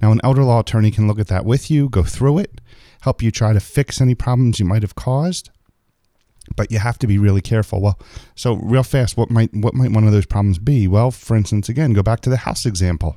Now, 0.00 0.12
an 0.12 0.20
elder 0.22 0.44
law 0.44 0.60
attorney 0.60 0.90
can 0.90 1.06
look 1.06 1.18
at 1.18 1.28
that 1.28 1.44
with 1.44 1.70
you, 1.70 1.88
go 1.88 2.02
through 2.02 2.38
it, 2.38 2.60
help 3.00 3.22
you 3.22 3.30
try 3.30 3.52
to 3.52 3.60
fix 3.60 4.00
any 4.00 4.14
problems 4.14 4.58
you 4.58 4.66
might 4.66 4.82
have 4.82 4.94
caused. 4.94 5.50
But 6.54 6.70
you 6.70 6.78
have 6.78 6.98
to 7.00 7.06
be 7.06 7.18
really 7.18 7.40
careful. 7.40 7.80
Well, 7.80 7.98
so 8.36 8.54
real 8.54 8.84
fast, 8.84 9.16
what 9.16 9.30
might 9.30 9.52
what 9.52 9.74
might 9.74 9.90
one 9.90 10.04
of 10.04 10.12
those 10.12 10.26
problems 10.26 10.60
be? 10.60 10.86
Well, 10.86 11.10
for 11.10 11.36
instance, 11.36 11.68
again, 11.68 11.92
go 11.92 12.04
back 12.04 12.20
to 12.20 12.30
the 12.30 12.36
house 12.36 12.64
example. 12.66 13.16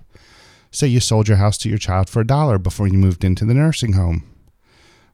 Say 0.72 0.88
you 0.88 1.00
sold 1.00 1.28
your 1.28 1.38
house 1.38 1.58
to 1.60 1.70
your 1.70 1.78
child 1.78 2.10
for 2.10 2.22
a 2.22 2.28
dollar 2.28 2.58
before 2.58 2.88
you 2.88 2.98
moved 2.98 3.24
into 3.24 3.46
the 3.46 3.54
nursing 3.54 3.94
home. 3.94 4.24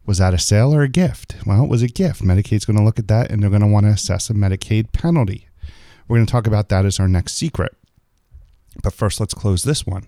Was 0.06 0.18
that 0.20 0.34
a 0.34 0.38
sale 0.38 0.74
or 0.74 0.84
a 0.84 0.90
gift? 0.90 1.36
Well, 1.46 1.64
it 1.64 1.70
was 1.70 1.82
a 1.82 1.88
gift. 1.88 2.22
Medicaid's 2.22 2.66
going 2.66 2.78
to 2.78 2.84
look 2.84 3.00
at 3.00 3.08
that 3.08 3.32
and 3.32 3.42
they're 3.42 3.50
going 3.50 3.62
to 3.62 3.68
want 3.68 3.86
to 3.86 3.92
assess 3.92 4.30
a 4.30 4.34
Medicaid 4.34 4.92
penalty. 4.92 5.48
We're 6.08 6.18
going 6.18 6.26
to 6.28 6.32
talk 6.32 6.46
about 6.46 6.70
that 6.70 6.86
as 6.86 7.00
our 7.00 7.08
next 7.08 7.34
secret. 7.34 7.76
But 8.84 8.94
first, 8.94 9.20
let's 9.20 9.34
close 9.34 9.64
this 9.64 9.86
one. 9.86 10.08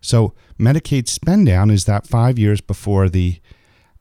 So, 0.00 0.34
Medicaid 0.60 1.08
spend 1.08 1.46
down 1.46 1.70
is 1.70 1.86
that 1.86 2.06
five 2.06 2.38
years 2.38 2.60
before 2.60 3.08
the 3.08 3.40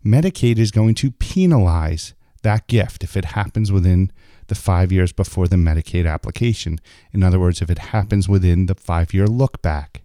Medicaid 0.05 0.57
is 0.57 0.71
going 0.71 0.95
to 0.95 1.11
penalize 1.11 2.13
that 2.43 2.67
gift 2.67 3.03
if 3.03 3.15
it 3.15 3.25
happens 3.25 3.71
within 3.71 4.11
the 4.47 4.55
five 4.55 4.91
years 4.91 5.13
before 5.13 5.47
the 5.47 5.55
Medicaid 5.55 6.11
application. 6.11 6.79
In 7.13 7.23
other 7.23 7.39
words, 7.39 7.61
if 7.61 7.69
it 7.69 7.79
happens 7.79 8.27
within 8.27 8.65
the 8.65 8.75
five 8.75 9.13
year 9.13 9.27
look 9.27 9.61
back. 9.61 10.01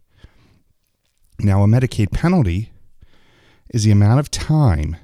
Now, 1.41 1.63
a 1.63 1.67
Medicaid 1.67 2.13
penalty 2.13 2.71
is 3.71 3.85
the 3.85 3.91
amount 3.91 4.21
of 4.21 4.31
time 4.31 4.97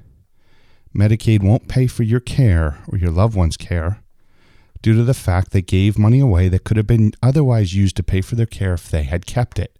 Medicaid 0.95 1.41
won't 1.41 1.67
pay 1.67 1.87
for 1.87 2.03
your 2.03 2.19
care 2.19 2.77
or 2.87 2.97
your 2.97 3.09
loved 3.09 3.35
one's 3.35 3.57
care 3.57 4.02
due 4.83 4.93
to 4.93 5.03
the 5.03 5.15
fact 5.15 5.51
they 5.51 5.63
gave 5.63 5.97
money 5.97 6.19
away 6.19 6.47
that 6.49 6.63
could 6.63 6.77
have 6.77 6.85
been 6.85 7.13
otherwise 7.23 7.73
used 7.73 7.95
to 7.95 8.03
pay 8.03 8.21
for 8.21 8.35
their 8.35 8.45
care 8.45 8.75
if 8.75 8.91
they 8.91 9.03
had 9.03 9.25
kept 9.25 9.57
it. 9.57 9.79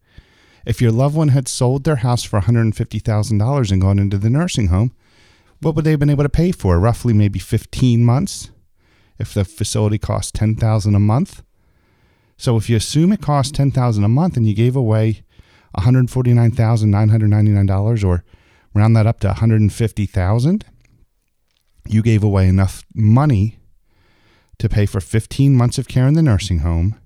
If 0.65 0.81
your 0.81 0.91
loved 0.91 1.15
one 1.15 1.27
had 1.27 1.47
sold 1.47 1.83
their 1.83 1.97
house 1.97 2.23
for 2.23 2.41
$150,000 2.41 3.71
and 3.71 3.81
gone 3.81 3.99
into 3.99 4.17
the 4.17 4.31
nursing 4.31 4.69
home, 4.69 4.95
what 5.59 5.75
would 5.75 5.85
they 5.85 5.91
have 5.91 5.99
been 5.99 6.09
able 6.09 6.23
to 6.23 6.29
pay 6.29 6.51
for? 6.51 6.79
Roughly 6.79 7.13
maybe 7.13 7.37
15 7.37 8.03
months? 8.03 8.49
if 9.19 9.33
the 9.33 9.43
facility 9.45 9.97
costs 9.97 10.31
10000 10.31 10.95
a 10.95 10.99
month. 10.99 11.41
So 12.37 12.57
if 12.57 12.69
you 12.69 12.75
assume 12.75 13.13
it 13.13 13.21
costs 13.21 13.51
10000 13.51 14.03
a 14.03 14.09
month 14.09 14.37
and 14.37 14.47
you 14.47 14.55
gave 14.55 14.75
away 14.75 15.23
$149,999 15.77 18.03
or 18.03 18.23
round 18.73 18.95
that 18.95 19.07
up 19.07 19.19
to 19.21 19.27
150,000, 19.27 20.65
you 21.87 22.01
gave 22.01 22.23
away 22.23 22.47
enough 22.47 22.83
money 22.93 23.59
to 24.59 24.69
pay 24.69 24.85
for 24.85 24.99
15 24.99 25.55
months 25.55 25.77
of 25.77 25.87
care 25.87 26.07
in 26.07 26.13
the 26.13 26.21
nursing 26.21 26.59
home 26.59 26.99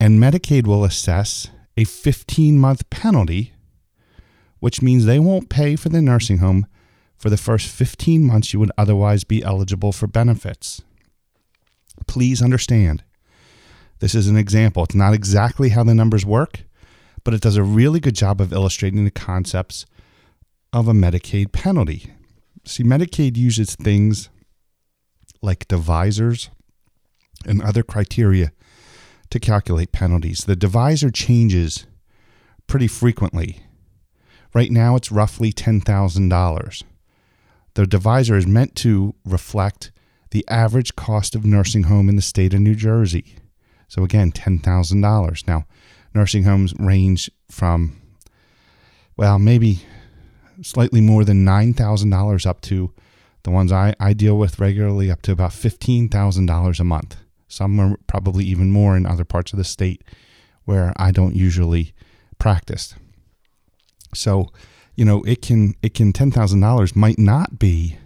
and 0.00 0.20
Medicaid 0.20 0.66
will 0.66 0.84
assess 0.84 1.48
a 1.76 1.84
15 1.84 2.58
month 2.58 2.88
penalty 2.90 3.52
which 4.60 4.82
means 4.82 5.04
they 5.04 5.18
won't 5.18 5.48
pay 5.48 5.76
for 5.76 5.88
the 5.88 6.02
nursing 6.02 6.38
home 6.38 6.66
for 7.16 7.30
the 7.30 7.36
first 7.36 7.68
15 7.68 8.24
months 8.24 8.52
you 8.52 8.60
would 8.60 8.72
otherwise 8.78 9.24
be 9.24 9.42
eligible 9.42 9.92
for 9.92 10.06
benefits. 10.06 10.82
Please 12.06 12.40
understand, 12.40 13.02
this 13.98 14.14
is 14.14 14.28
an 14.28 14.36
example. 14.36 14.84
It's 14.84 14.94
not 14.94 15.14
exactly 15.14 15.70
how 15.70 15.82
the 15.82 15.94
numbers 15.94 16.24
work, 16.24 16.60
but 17.24 17.34
it 17.34 17.40
does 17.40 17.56
a 17.56 17.62
really 17.62 18.00
good 18.00 18.14
job 18.14 18.40
of 18.40 18.52
illustrating 18.52 19.04
the 19.04 19.10
concepts 19.10 19.84
of 20.72 20.86
a 20.86 20.92
Medicaid 20.92 21.52
penalty. 21.52 22.12
See, 22.64 22.84
Medicaid 22.84 23.36
uses 23.36 23.74
things 23.74 24.28
like 25.42 25.68
divisors 25.68 26.48
and 27.46 27.62
other 27.62 27.82
criteria 27.82 28.52
to 29.30 29.38
calculate 29.38 29.92
penalties. 29.92 30.40
The 30.40 30.56
divisor 30.56 31.10
changes 31.10 31.86
pretty 32.66 32.88
frequently. 32.88 33.62
Right 34.54 34.70
now, 34.70 34.96
it's 34.96 35.12
roughly 35.12 35.52
$10,000. 35.52 36.82
The 37.74 37.86
divisor 37.86 38.36
is 38.36 38.46
meant 38.46 38.74
to 38.76 39.14
reflect 39.24 39.92
the 40.30 40.44
average 40.48 40.96
cost 40.96 41.34
of 41.34 41.44
nursing 41.44 41.84
home 41.84 42.08
in 42.08 42.16
the 42.16 42.22
state 42.22 42.54
of 42.54 42.60
New 42.60 42.74
Jersey. 42.74 43.36
So 43.88 44.04
again, 44.04 44.32
$10,000. 44.32 45.46
Now, 45.46 45.66
nursing 46.14 46.44
homes 46.44 46.74
range 46.78 47.30
from, 47.50 48.00
well, 49.16 49.38
maybe 49.38 49.80
slightly 50.62 51.00
more 51.00 51.24
than 51.24 51.44
$9,000 51.44 52.46
up 52.46 52.60
to 52.62 52.92
the 53.42 53.50
ones 53.50 53.72
I, 53.72 53.94
I 54.00 54.12
deal 54.12 54.36
with 54.38 54.58
regularly 54.58 55.10
up 55.10 55.22
to 55.22 55.32
about 55.32 55.50
$15,000 55.50 56.80
a 56.80 56.84
month. 56.84 57.16
Some 57.48 57.80
are 57.80 57.96
probably 58.06 58.44
even 58.44 58.70
more 58.70 58.96
in 58.96 59.06
other 59.06 59.24
parts 59.24 59.52
of 59.52 59.58
the 59.58 59.64
state 59.64 60.02
where 60.64 60.92
I 60.96 61.10
don't 61.12 61.34
usually 61.34 61.94
practice. 62.38 62.94
So, 64.14 64.48
you 64.94 65.04
know, 65.04 65.22
it 65.22 65.42
can 65.42 65.74
it 65.82 65.94
can 65.94 66.12
$10,000 66.12 66.96
might 66.96 67.18
not 67.18 67.58
be 67.58 67.96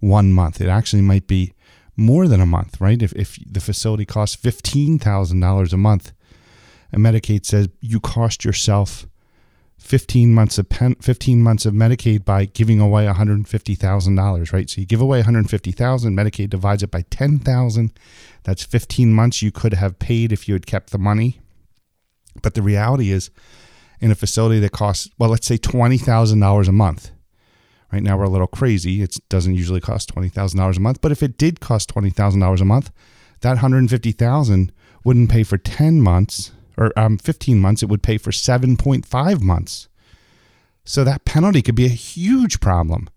one 0.00 0.32
month. 0.32 0.60
It 0.60 0.68
actually 0.68 1.02
might 1.02 1.26
be 1.26 1.54
more 1.96 2.28
than 2.28 2.40
a 2.40 2.46
month, 2.46 2.80
right? 2.80 3.02
If, 3.02 3.12
if 3.14 3.38
the 3.46 3.60
facility 3.60 4.04
costs 4.04 4.36
$15,000 4.36 5.72
a 5.72 5.76
month 5.76 6.12
and 6.92 7.02
Medicaid 7.04 7.46
says 7.46 7.68
you 7.80 8.00
cost 8.00 8.44
yourself 8.44 9.06
15 9.82 10.32
months 10.34 10.58
of 10.58 10.68
pen, 10.68 10.94
15 10.96 11.42
months 11.42 11.66
of 11.66 11.74
Medicaid 11.74 12.24
by 12.24 12.46
giving 12.46 12.80
away 12.80 13.06
$150,000, 13.06 14.52
right? 14.52 14.70
So 14.70 14.80
you 14.80 14.86
give 14.86 15.00
away 15.00 15.18
150,000, 15.18 16.16
Medicaid 16.16 16.50
divides 16.50 16.82
it 16.82 16.90
by 16.90 17.02
10,000. 17.10 17.92
That's 18.44 18.64
15 18.64 19.12
months 19.12 19.42
you 19.42 19.52
could 19.52 19.74
have 19.74 19.98
paid 19.98 20.32
if 20.32 20.48
you 20.48 20.54
had 20.54 20.66
kept 20.66 20.90
the 20.90 20.98
money. 20.98 21.40
But 22.42 22.54
the 22.54 22.62
reality 22.62 23.10
is 23.10 23.30
in 24.00 24.10
a 24.10 24.14
facility 24.14 24.60
that 24.60 24.72
costs, 24.72 25.08
well, 25.18 25.30
let's 25.30 25.46
say 25.46 25.58
$20,000 25.58 26.68
a 26.68 26.72
month 26.72 27.12
Right 27.92 28.02
now 28.02 28.16
we're 28.16 28.24
a 28.24 28.30
little 28.30 28.46
crazy. 28.46 29.02
It 29.02 29.18
doesn't 29.28 29.54
usually 29.54 29.80
cost 29.80 30.08
twenty 30.08 30.30
thousand 30.30 30.58
dollars 30.58 30.78
a 30.78 30.80
month, 30.80 31.02
but 31.02 31.12
if 31.12 31.22
it 31.22 31.36
did 31.36 31.60
cost 31.60 31.90
twenty 31.90 32.08
thousand 32.08 32.40
dollars 32.40 32.62
a 32.62 32.64
month, 32.64 32.90
that 33.42 33.58
hundred 33.58 33.88
fifty 33.90 34.12
thousand 34.12 34.72
wouldn't 35.04 35.30
pay 35.30 35.42
for 35.42 35.58
ten 35.58 36.00
months 36.00 36.52
or 36.76 36.96
um, 36.98 37.18
fifteen 37.18 37.60
months. 37.60 37.82
It 37.82 37.88
would 37.88 38.02
pay 38.02 38.18
for 38.18 38.32
seven 38.32 38.76
point 38.76 39.06
five 39.06 39.42
months. 39.42 39.88
So 40.84 41.04
that 41.04 41.24
penalty 41.24 41.62
could 41.62 41.76
be 41.76 41.86
a 41.86 41.90
huge 41.90 42.60
problem 42.60 43.08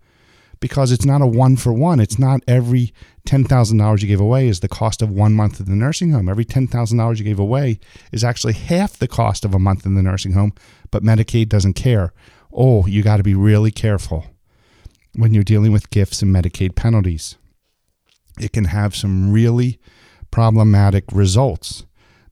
because 0.60 0.92
it's 0.92 1.06
not 1.06 1.22
a 1.22 1.28
one 1.28 1.56
for 1.58 1.74
one. 1.74 2.00
It's 2.00 2.20
not 2.20 2.42
every 2.48 2.94
$10,000 3.26 4.02
you 4.02 4.08
gave 4.08 4.20
away 4.20 4.48
is 4.48 4.60
the 4.60 4.68
cost 4.68 5.02
of 5.02 5.12
one 5.12 5.34
month 5.34 5.60
in 5.60 5.66
the 5.66 5.76
nursing 5.76 6.12
home. 6.12 6.30
Every 6.30 6.46
$10,000 6.46 7.18
you 7.18 7.24
gave 7.24 7.40
away 7.40 7.80
is 8.12 8.24
actually 8.24 8.54
half 8.54 8.98
the 8.98 9.08
cost 9.08 9.44
of 9.46 9.54
a 9.54 9.60
month 9.60 9.86
in 9.86 9.96
the 9.96 10.04
nursing 10.04 10.34
home, 10.34 10.54
but 10.92 11.04
Medicaid 11.04 11.50
doesn't 11.50 11.74
care. 11.74 12.14
Oh, 12.54 12.86
you 12.86 13.04
got 13.04 13.18
to 13.18 13.24
be 13.24 13.36
really 13.36 13.72
careful 13.72 14.26
when 15.16 15.34
you're 15.34 15.44
dealing 15.44 15.72
with 15.72 15.90
gifts 15.90 16.22
and 16.22 16.34
Medicaid 16.34 16.76
penalties. 16.76 17.36
It 18.40 18.54
can 18.54 18.66
have 18.66 18.96
some 18.96 19.32
really 19.32 19.80
problematic 20.30 21.06
results. 21.12 21.86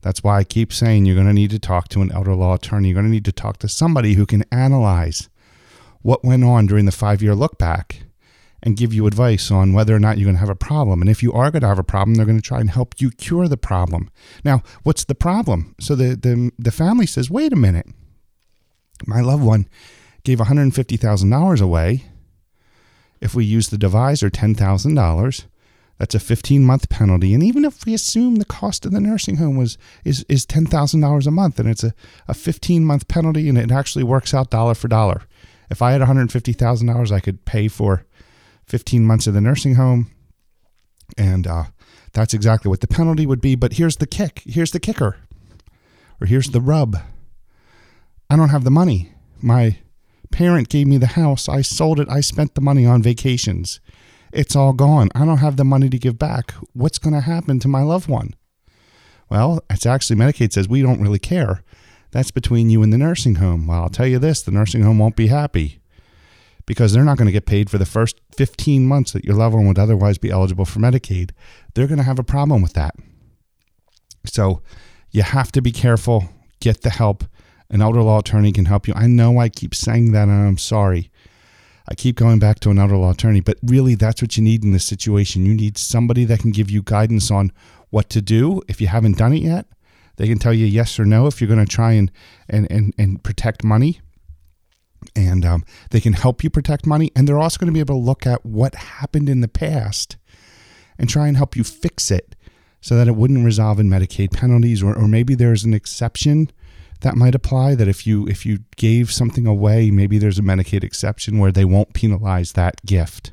That's 0.04 0.22
why 0.22 0.36
I 0.36 0.44
keep 0.44 0.70
saying 0.70 1.06
you're 1.06 1.14
going 1.14 1.28
to 1.28 1.32
need 1.32 1.50
to 1.52 1.58
talk 1.58 1.88
to 1.88 2.02
an 2.02 2.12
elder 2.12 2.34
law 2.34 2.52
attorney. 2.52 2.88
You're 2.88 2.96
going 2.96 3.06
to 3.06 3.10
need 3.10 3.24
to 3.24 3.32
talk 3.32 3.56
to 3.60 3.68
somebody 3.68 4.12
who 4.12 4.26
can 4.26 4.44
analyze 4.52 5.30
what 6.02 6.22
went 6.22 6.44
on 6.44 6.66
during 6.66 6.84
the 6.84 6.92
five 6.92 7.22
year 7.22 7.34
look 7.34 7.56
back 7.56 8.02
and 8.62 8.76
give 8.76 8.92
you 8.92 9.06
advice 9.06 9.50
on 9.50 9.72
whether 9.72 9.96
or 9.96 9.98
not 9.98 10.18
you're 10.18 10.26
going 10.26 10.36
to 10.36 10.40
have 10.40 10.50
a 10.50 10.54
problem. 10.54 11.00
And 11.00 11.08
if 11.08 11.22
you 11.22 11.32
are 11.32 11.50
going 11.50 11.62
to 11.62 11.68
have 11.68 11.78
a 11.78 11.82
problem, 11.82 12.16
they're 12.16 12.26
going 12.26 12.38
to 12.38 12.46
try 12.46 12.60
and 12.60 12.68
help 12.68 13.00
you 13.00 13.10
cure 13.12 13.48
the 13.48 13.56
problem. 13.56 14.10
Now, 14.44 14.62
what's 14.82 15.04
the 15.04 15.14
problem? 15.14 15.74
So 15.80 15.94
the, 15.94 16.14
the, 16.14 16.52
the 16.58 16.70
family 16.70 17.06
says, 17.06 17.30
wait 17.30 17.54
a 17.54 17.56
minute. 17.56 17.86
My 19.06 19.22
loved 19.22 19.42
one 19.42 19.66
gave 20.22 20.38
$150,000 20.38 21.62
away. 21.62 22.04
If 23.22 23.34
we 23.34 23.46
use 23.46 23.70
the 23.70 23.78
divisor, 23.78 24.28
$10,000 24.28 25.44
that's 25.98 26.14
a 26.14 26.20
15 26.20 26.64
month 26.64 26.88
penalty. 26.88 27.34
And 27.34 27.42
even 27.42 27.64
if 27.64 27.86
we 27.86 27.94
assume 27.94 28.36
the 28.36 28.44
cost 28.44 28.84
of 28.84 28.92
the 28.92 29.00
nursing 29.00 29.36
home 29.36 29.56
was 29.56 29.78
is 30.04 30.24
is 30.28 30.46
$10,000 30.46 31.26
a 31.26 31.30
month 31.30 31.58
and 31.58 31.68
it's 31.68 31.84
a, 31.84 31.94
a 32.26 32.34
15 32.34 32.84
month 32.84 33.08
penalty 33.08 33.48
and 33.48 33.56
it 33.56 33.70
actually 33.70 34.04
works 34.04 34.34
out 34.34 34.50
dollar 34.50 34.74
for 34.74 34.88
dollar. 34.88 35.22
If 35.70 35.82
I 35.82 35.92
had 35.92 36.02
$150,000, 36.02 37.12
I 37.12 37.20
could 37.20 37.44
pay 37.44 37.68
for 37.68 38.04
15 38.66 39.06
months 39.06 39.26
of 39.26 39.34
the 39.34 39.40
nursing 39.40 39.76
home. 39.76 40.10
And 41.16 41.46
uh, 41.46 41.64
that's 42.12 42.34
exactly 42.34 42.68
what 42.68 42.80
the 42.80 42.86
penalty 42.86 43.26
would 43.26 43.40
be. 43.40 43.54
But 43.54 43.74
here's 43.74 43.96
the 43.96 44.06
kick. 44.06 44.42
Here's 44.44 44.72
the 44.72 44.80
kicker. 44.80 45.16
Or 46.20 46.26
here's 46.26 46.50
the 46.50 46.60
rub. 46.60 46.96
I 48.30 48.36
don't 48.36 48.50
have 48.50 48.64
the 48.64 48.70
money. 48.70 49.12
My 49.40 49.78
parent 50.30 50.68
gave 50.68 50.86
me 50.86 50.98
the 50.98 51.08
house. 51.08 51.48
I 51.48 51.62
sold 51.62 52.00
it. 52.00 52.08
I 52.08 52.20
spent 52.20 52.54
the 52.54 52.60
money 52.60 52.86
on 52.86 53.02
vacations. 53.02 53.80
It's 54.34 54.56
all 54.56 54.72
gone. 54.72 55.10
I 55.14 55.24
don't 55.24 55.38
have 55.38 55.56
the 55.56 55.64
money 55.64 55.88
to 55.88 55.98
give 55.98 56.18
back. 56.18 56.50
What's 56.72 56.98
going 56.98 57.14
to 57.14 57.20
happen 57.20 57.60
to 57.60 57.68
my 57.68 57.82
loved 57.82 58.08
one? 58.08 58.34
Well, 59.30 59.62
it's 59.70 59.86
actually 59.86 60.16
Medicaid 60.16 60.52
says 60.52 60.68
we 60.68 60.82
don't 60.82 61.00
really 61.00 61.20
care. 61.20 61.62
That's 62.10 62.32
between 62.32 62.68
you 62.68 62.82
and 62.82 62.92
the 62.92 62.98
nursing 62.98 63.36
home. 63.36 63.68
Well, 63.68 63.82
I'll 63.82 63.88
tell 63.88 64.08
you 64.08 64.18
this 64.18 64.42
the 64.42 64.50
nursing 64.50 64.82
home 64.82 64.98
won't 64.98 65.14
be 65.14 65.28
happy 65.28 65.80
because 66.66 66.92
they're 66.92 67.04
not 67.04 67.16
going 67.16 67.26
to 67.26 67.32
get 67.32 67.46
paid 67.46 67.70
for 67.70 67.78
the 67.78 67.86
first 67.86 68.20
15 68.36 68.86
months 68.86 69.12
that 69.12 69.24
your 69.24 69.36
loved 69.36 69.54
one 69.54 69.68
would 69.68 69.78
otherwise 69.78 70.18
be 70.18 70.30
eligible 70.30 70.64
for 70.64 70.80
Medicaid. 70.80 71.30
They're 71.74 71.86
going 71.86 71.98
to 71.98 72.04
have 72.04 72.18
a 72.18 72.24
problem 72.24 72.60
with 72.60 72.72
that. 72.72 72.96
So 74.26 74.62
you 75.10 75.22
have 75.22 75.52
to 75.52 75.62
be 75.62 75.70
careful, 75.70 76.28
get 76.58 76.82
the 76.82 76.90
help. 76.90 77.24
An 77.70 77.82
elder 77.82 78.02
law 78.02 78.18
attorney 78.18 78.52
can 78.52 78.64
help 78.64 78.88
you. 78.88 78.94
I 78.96 79.06
know 79.06 79.38
I 79.38 79.48
keep 79.48 79.74
saying 79.74 80.12
that, 80.12 80.28
and 80.28 80.48
I'm 80.48 80.58
sorry. 80.58 81.10
I 81.88 81.94
keep 81.94 82.16
going 82.16 82.38
back 82.38 82.60
to 82.60 82.70
an 82.70 82.78
elder 82.78 82.96
law 82.96 83.10
attorney, 83.10 83.40
but 83.40 83.58
really 83.62 83.94
that's 83.94 84.22
what 84.22 84.36
you 84.36 84.42
need 84.42 84.64
in 84.64 84.72
this 84.72 84.86
situation. 84.86 85.44
You 85.44 85.54
need 85.54 85.76
somebody 85.76 86.24
that 86.24 86.40
can 86.40 86.50
give 86.50 86.70
you 86.70 86.82
guidance 86.82 87.30
on 87.30 87.52
what 87.90 88.08
to 88.10 88.22
do 88.22 88.62
if 88.68 88.80
you 88.80 88.86
haven't 88.86 89.18
done 89.18 89.34
it 89.34 89.42
yet. 89.42 89.66
They 90.16 90.26
can 90.26 90.38
tell 90.38 90.54
you 90.54 90.66
yes 90.66 90.98
or 90.98 91.04
no 91.04 91.26
if 91.26 91.40
you're 91.40 91.48
going 91.48 91.64
to 91.64 91.70
try 91.70 91.92
and, 91.92 92.10
and, 92.48 92.70
and, 92.70 92.94
and 92.96 93.22
protect 93.22 93.64
money. 93.64 94.00
And 95.14 95.44
um, 95.44 95.64
they 95.90 96.00
can 96.00 96.14
help 96.14 96.42
you 96.42 96.48
protect 96.48 96.86
money. 96.86 97.10
And 97.14 97.28
they're 97.28 97.38
also 97.38 97.58
going 97.58 97.66
to 97.66 97.74
be 97.74 97.80
able 97.80 97.96
to 97.96 98.06
look 98.06 98.26
at 98.26 98.46
what 98.46 98.74
happened 98.74 99.28
in 99.28 99.42
the 99.42 99.48
past 99.48 100.16
and 100.98 101.08
try 101.08 101.28
and 101.28 101.36
help 101.36 101.56
you 101.56 101.64
fix 101.64 102.10
it 102.10 102.34
so 102.80 102.96
that 102.96 103.08
it 103.08 103.16
wouldn't 103.16 103.44
resolve 103.44 103.80
in 103.80 103.88
Medicaid 103.88 104.32
penalties, 104.32 104.82
or, 104.82 104.94
or 104.94 105.08
maybe 105.08 105.34
there's 105.34 105.64
an 105.64 105.74
exception 105.74 106.50
that 107.00 107.16
might 107.16 107.34
apply 107.34 107.74
that 107.74 107.88
if 107.88 108.06
you 108.06 108.26
if 108.28 108.46
you 108.46 108.60
gave 108.76 109.12
something 109.12 109.46
away 109.46 109.90
maybe 109.90 110.18
there's 110.18 110.38
a 110.38 110.42
medicaid 110.42 110.84
exception 110.84 111.38
where 111.38 111.52
they 111.52 111.64
won't 111.64 111.94
penalize 111.94 112.52
that 112.52 112.84
gift. 112.86 113.32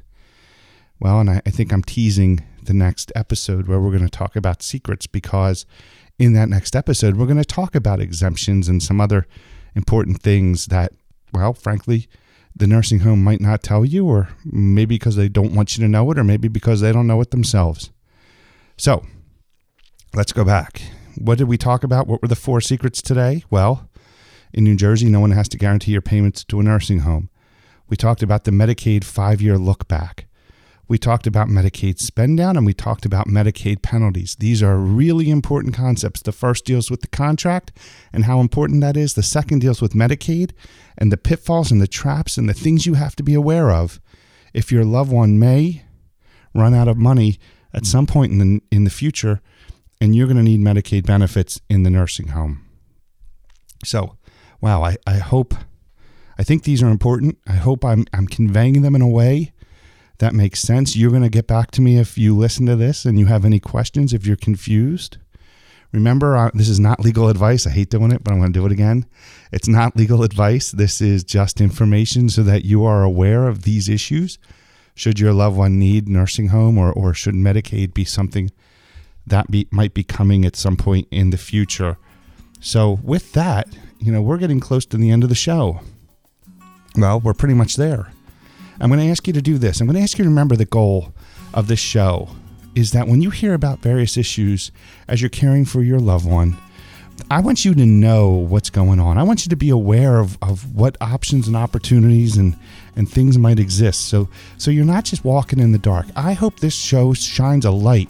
Well 0.99 1.19
and 1.19 1.29
I, 1.29 1.41
I 1.45 1.49
think 1.49 1.71
i'm 1.71 1.83
teasing 1.83 2.43
the 2.63 2.73
next 2.73 3.11
episode 3.15 3.67
where 3.67 3.79
we're 3.79 3.89
going 3.89 4.07
to 4.07 4.09
talk 4.09 4.35
about 4.35 4.61
secrets 4.61 5.07
because 5.07 5.65
in 6.19 6.33
that 6.33 6.49
next 6.49 6.75
episode 6.75 7.17
we're 7.17 7.25
going 7.25 7.37
to 7.37 7.45
talk 7.45 7.73
about 7.73 7.99
exemptions 7.99 8.67
and 8.67 8.83
some 8.83 9.01
other 9.01 9.25
important 9.75 10.21
things 10.21 10.67
that 10.67 10.91
well 11.33 11.53
frankly 11.53 12.07
the 12.55 12.67
nursing 12.67 12.99
home 12.99 13.23
might 13.23 13.41
not 13.41 13.63
tell 13.63 13.85
you 13.85 14.05
or 14.05 14.29
maybe 14.45 14.97
because 14.97 15.15
they 15.15 15.29
don't 15.29 15.53
want 15.53 15.77
you 15.77 15.83
to 15.83 15.89
know 15.89 16.09
it 16.11 16.19
or 16.19 16.23
maybe 16.23 16.47
because 16.47 16.81
they 16.81 16.91
don't 16.91 17.07
know 17.07 17.21
it 17.21 17.31
themselves. 17.31 17.91
So 18.77 19.05
let's 20.13 20.33
go 20.33 20.43
back 20.43 20.81
what 21.15 21.37
did 21.37 21.47
we 21.47 21.57
talk 21.57 21.83
about? 21.83 22.07
What 22.07 22.21
were 22.21 22.27
the 22.27 22.35
four 22.35 22.61
secrets 22.61 23.01
today? 23.01 23.43
Well, 23.49 23.89
in 24.53 24.63
New 24.63 24.75
Jersey, 24.75 25.09
no 25.09 25.19
one 25.19 25.31
has 25.31 25.49
to 25.49 25.57
guarantee 25.57 25.91
your 25.91 26.01
payments 26.01 26.43
to 26.45 26.59
a 26.59 26.63
nursing 26.63 26.99
home. 26.99 27.29
We 27.87 27.97
talked 27.97 28.23
about 28.23 28.43
the 28.43 28.51
Medicaid 28.51 29.03
five 29.03 29.41
year 29.41 29.57
look 29.57 29.87
back. 29.87 30.27
We 30.87 30.97
talked 30.97 31.25
about 31.25 31.47
Medicaid 31.47 31.99
spend 31.99 32.37
down 32.37 32.57
and 32.57 32.65
we 32.65 32.73
talked 32.73 33.05
about 33.05 33.27
Medicaid 33.27 33.81
penalties. 33.81 34.35
These 34.37 34.61
are 34.61 34.77
really 34.77 35.29
important 35.29 35.73
concepts. 35.73 36.21
The 36.21 36.33
first 36.33 36.65
deals 36.65 36.91
with 36.91 36.99
the 36.99 37.07
contract 37.07 37.71
and 38.11 38.25
how 38.25 38.41
important 38.41 38.81
that 38.81 38.97
is. 38.97 39.13
The 39.13 39.23
second 39.23 39.59
deals 39.59 39.81
with 39.81 39.93
Medicaid 39.93 40.51
and 40.97 41.09
the 41.09 41.17
pitfalls 41.17 41.71
and 41.71 41.81
the 41.81 41.87
traps 41.87 42.37
and 42.37 42.49
the 42.49 42.53
things 42.53 42.85
you 42.85 42.95
have 42.95 43.15
to 43.15 43.23
be 43.23 43.33
aware 43.33 43.71
of 43.71 44.01
if 44.53 44.69
your 44.69 44.83
loved 44.83 45.13
one 45.13 45.39
may 45.39 45.83
run 46.53 46.73
out 46.73 46.89
of 46.89 46.97
money 46.97 47.39
at 47.73 47.85
some 47.85 48.05
point 48.05 48.33
in 48.33 48.39
the, 48.39 48.61
in 48.69 48.83
the 48.83 48.89
future 48.89 49.39
and 50.01 50.15
you're 50.15 50.27
going 50.27 50.37
to 50.37 50.43
need 50.43 50.59
Medicaid 50.59 51.05
benefits 51.05 51.61
in 51.69 51.83
the 51.83 51.91
nursing 51.91 52.29
home. 52.29 52.65
So, 53.85 54.17
wow, 54.59 54.83
I, 54.83 54.97
I 55.05 55.19
hope, 55.19 55.53
I 56.39 56.43
think 56.43 56.63
these 56.63 56.81
are 56.81 56.89
important. 56.89 57.37
I 57.47 57.53
hope 57.53 57.85
I'm, 57.85 58.05
I'm 58.11 58.25
conveying 58.25 58.81
them 58.81 58.95
in 58.95 59.01
a 59.01 59.07
way 59.07 59.53
that 60.17 60.33
makes 60.33 60.59
sense. 60.59 60.95
You're 60.95 61.11
going 61.11 61.23
to 61.23 61.29
get 61.29 61.47
back 61.47 61.69
to 61.71 61.81
me 61.81 61.97
if 61.97 62.17
you 62.17 62.35
listen 62.35 62.65
to 62.65 62.75
this 62.75 63.05
and 63.05 63.19
you 63.19 63.27
have 63.27 63.45
any 63.45 63.59
questions, 63.59 64.11
if 64.11 64.25
you're 64.25 64.35
confused. 64.35 65.17
Remember, 65.91 66.35
uh, 66.35 66.51
this 66.53 66.69
is 66.69 66.79
not 66.79 67.01
legal 67.01 67.27
advice. 67.27 67.67
I 67.67 67.71
hate 67.71 67.89
doing 67.89 68.11
it, 68.11 68.23
but 68.23 68.31
I'm 68.31 68.39
going 68.39 68.53
to 68.53 68.59
do 68.59 68.65
it 68.65 68.71
again. 68.71 69.05
It's 69.51 69.67
not 69.67 69.95
legal 69.95 70.23
advice. 70.23 70.71
This 70.71 71.01
is 71.01 71.23
just 71.23 71.61
information 71.61 72.29
so 72.29 72.43
that 72.43 72.65
you 72.65 72.85
are 72.85 73.03
aware 73.03 73.47
of 73.47 73.63
these 73.63 73.89
issues. 73.89 74.39
Should 74.95 75.19
your 75.19 75.33
loved 75.33 75.57
one 75.57 75.77
need 75.77 76.07
nursing 76.07 76.47
home 76.47 76.77
or, 76.77 76.91
or 76.91 77.13
should 77.13 77.35
Medicaid 77.35 77.93
be 77.93 78.05
something 78.05 78.51
that 79.27 79.49
be, 79.49 79.67
might 79.71 79.93
be 79.93 80.03
coming 80.03 80.45
at 80.45 80.55
some 80.55 80.77
point 80.77 81.07
in 81.11 81.29
the 81.29 81.37
future. 81.37 81.97
So, 82.59 82.99
with 83.03 83.33
that, 83.33 83.67
you 83.99 84.11
know, 84.11 84.21
we're 84.21 84.37
getting 84.37 84.59
close 84.59 84.85
to 84.87 84.97
the 84.97 85.09
end 85.09 85.23
of 85.23 85.29
the 85.29 85.35
show. 85.35 85.81
Well, 86.95 87.19
we're 87.19 87.33
pretty 87.33 87.53
much 87.53 87.75
there. 87.75 88.11
I'm 88.79 88.89
going 88.89 88.99
to 88.99 89.11
ask 89.11 89.27
you 89.27 89.33
to 89.33 89.41
do 89.41 89.57
this. 89.57 89.79
I'm 89.79 89.87
going 89.87 89.95
to 89.95 90.01
ask 90.01 90.17
you 90.17 90.23
to 90.23 90.29
remember 90.29 90.55
the 90.55 90.65
goal 90.65 91.13
of 91.53 91.67
this 91.67 91.79
show 91.79 92.29
is 92.75 92.91
that 92.91 93.07
when 93.07 93.21
you 93.21 93.29
hear 93.29 93.53
about 93.53 93.79
various 93.79 94.17
issues 94.17 94.71
as 95.07 95.21
you're 95.21 95.29
caring 95.29 95.65
for 95.65 95.81
your 95.81 95.99
loved 95.99 96.25
one, 96.25 96.57
I 97.29 97.39
want 97.41 97.63
you 97.63 97.73
to 97.75 97.85
know 97.85 98.29
what's 98.29 98.69
going 98.69 98.99
on. 98.99 99.17
I 99.17 99.23
want 99.23 99.45
you 99.45 99.49
to 99.49 99.55
be 99.55 99.69
aware 99.69 100.19
of, 100.19 100.37
of 100.41 100.73
what 100.73 100.97
options 101.01 101.47
and 101.47 101.55
opportunities 101.55 102.37
and, 102.37 102.57
and 102.95 103.09
things 103.09 103.37
might 103.37 103.59
exist. 103.59 104.07
So 104.07 104.29
so 104.57 104.71
you're 104.71 104.85
not 104.85 105.05
just 105.05 105.23
walking 105.23 105.59
in 105.59 105.71
the 105.71 105.77
dark. 105.77 106.07
I 106.15 106.33
hope 106.33 106.59
this 106.59 106.75
show 106.75 107.13
shines 107.13 107.65
a 107.65 107.71
light 107.71 108.09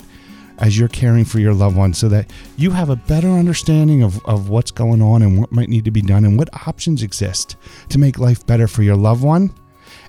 as 0.62 0.78
you're 0.78 0.88
caring 0.88 1.26
for 1.26 1.39
your 1.39 1.56
loved 1.56 1.76
one 1.76 1.93
so 1.93 2.08
that 2.08 2.32
you 2.56 2.69
have 2.69 2.91
a 2.91 2.95
better 2.95 3.28
understanding 3.28 4.04
of, 4.04 4.24
of 4.28 4.47
what's 4.47 4.69
going 4.69 5.02
on 5.02 5.24
and 5.24 5.39
what 5.39 5.52
might 5.52 5.69
need 5.69 5.84
to 5.84 5.91
be 5.91 6.04
done 6.04 6.24
and 6.24 6.38
what 6.38 6.67
options 6.67 7.02
exist 7.02 7.58
to 7.89 7.97
make 7.97 8.19
life 8.19 8.45
better 8.45 8.67
for 8.67 8.84
your 8.84 8.95
loved 8.95 9.24
one 9.24 9.54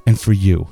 and 0.07 0.21
for 0.21 0.33
you. 0.35 0.69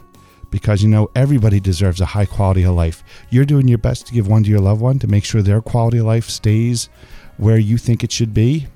Because 0.50 0.82
you 0.82 0.88
know, 0.88 1.10
everybody 1.16 1.60
deserves 1.60 2.00
a 2.00 2.06
high 2.06 2.26
quality 2.26 2.62
of 2.64 2.74
life. 2.74 3.02
You're 3.30 3.46
doing 3.46 3.68
your 3.68 3.78
best 3.78 4.06
to 4.08 4.12
give 4.12 4.28
one 4.28 4.44
to 4.44 4.50
your 4.50 4.60
loved 4.60 4.82
one 4.82 4.98
to 4.98 5.06
make 5.06 5.24
sure 5.24 5.40
their 5.40 5.62
quality 5.62 5.98
of 5.98 6.06
life 6.06 6.28
stays 6.28 6.90
where 7.38 7.58
you 7.58 7.78
think 7.78 8.04
it 8.04 8.12
should 8.12 8.34
be. 8.34 8.66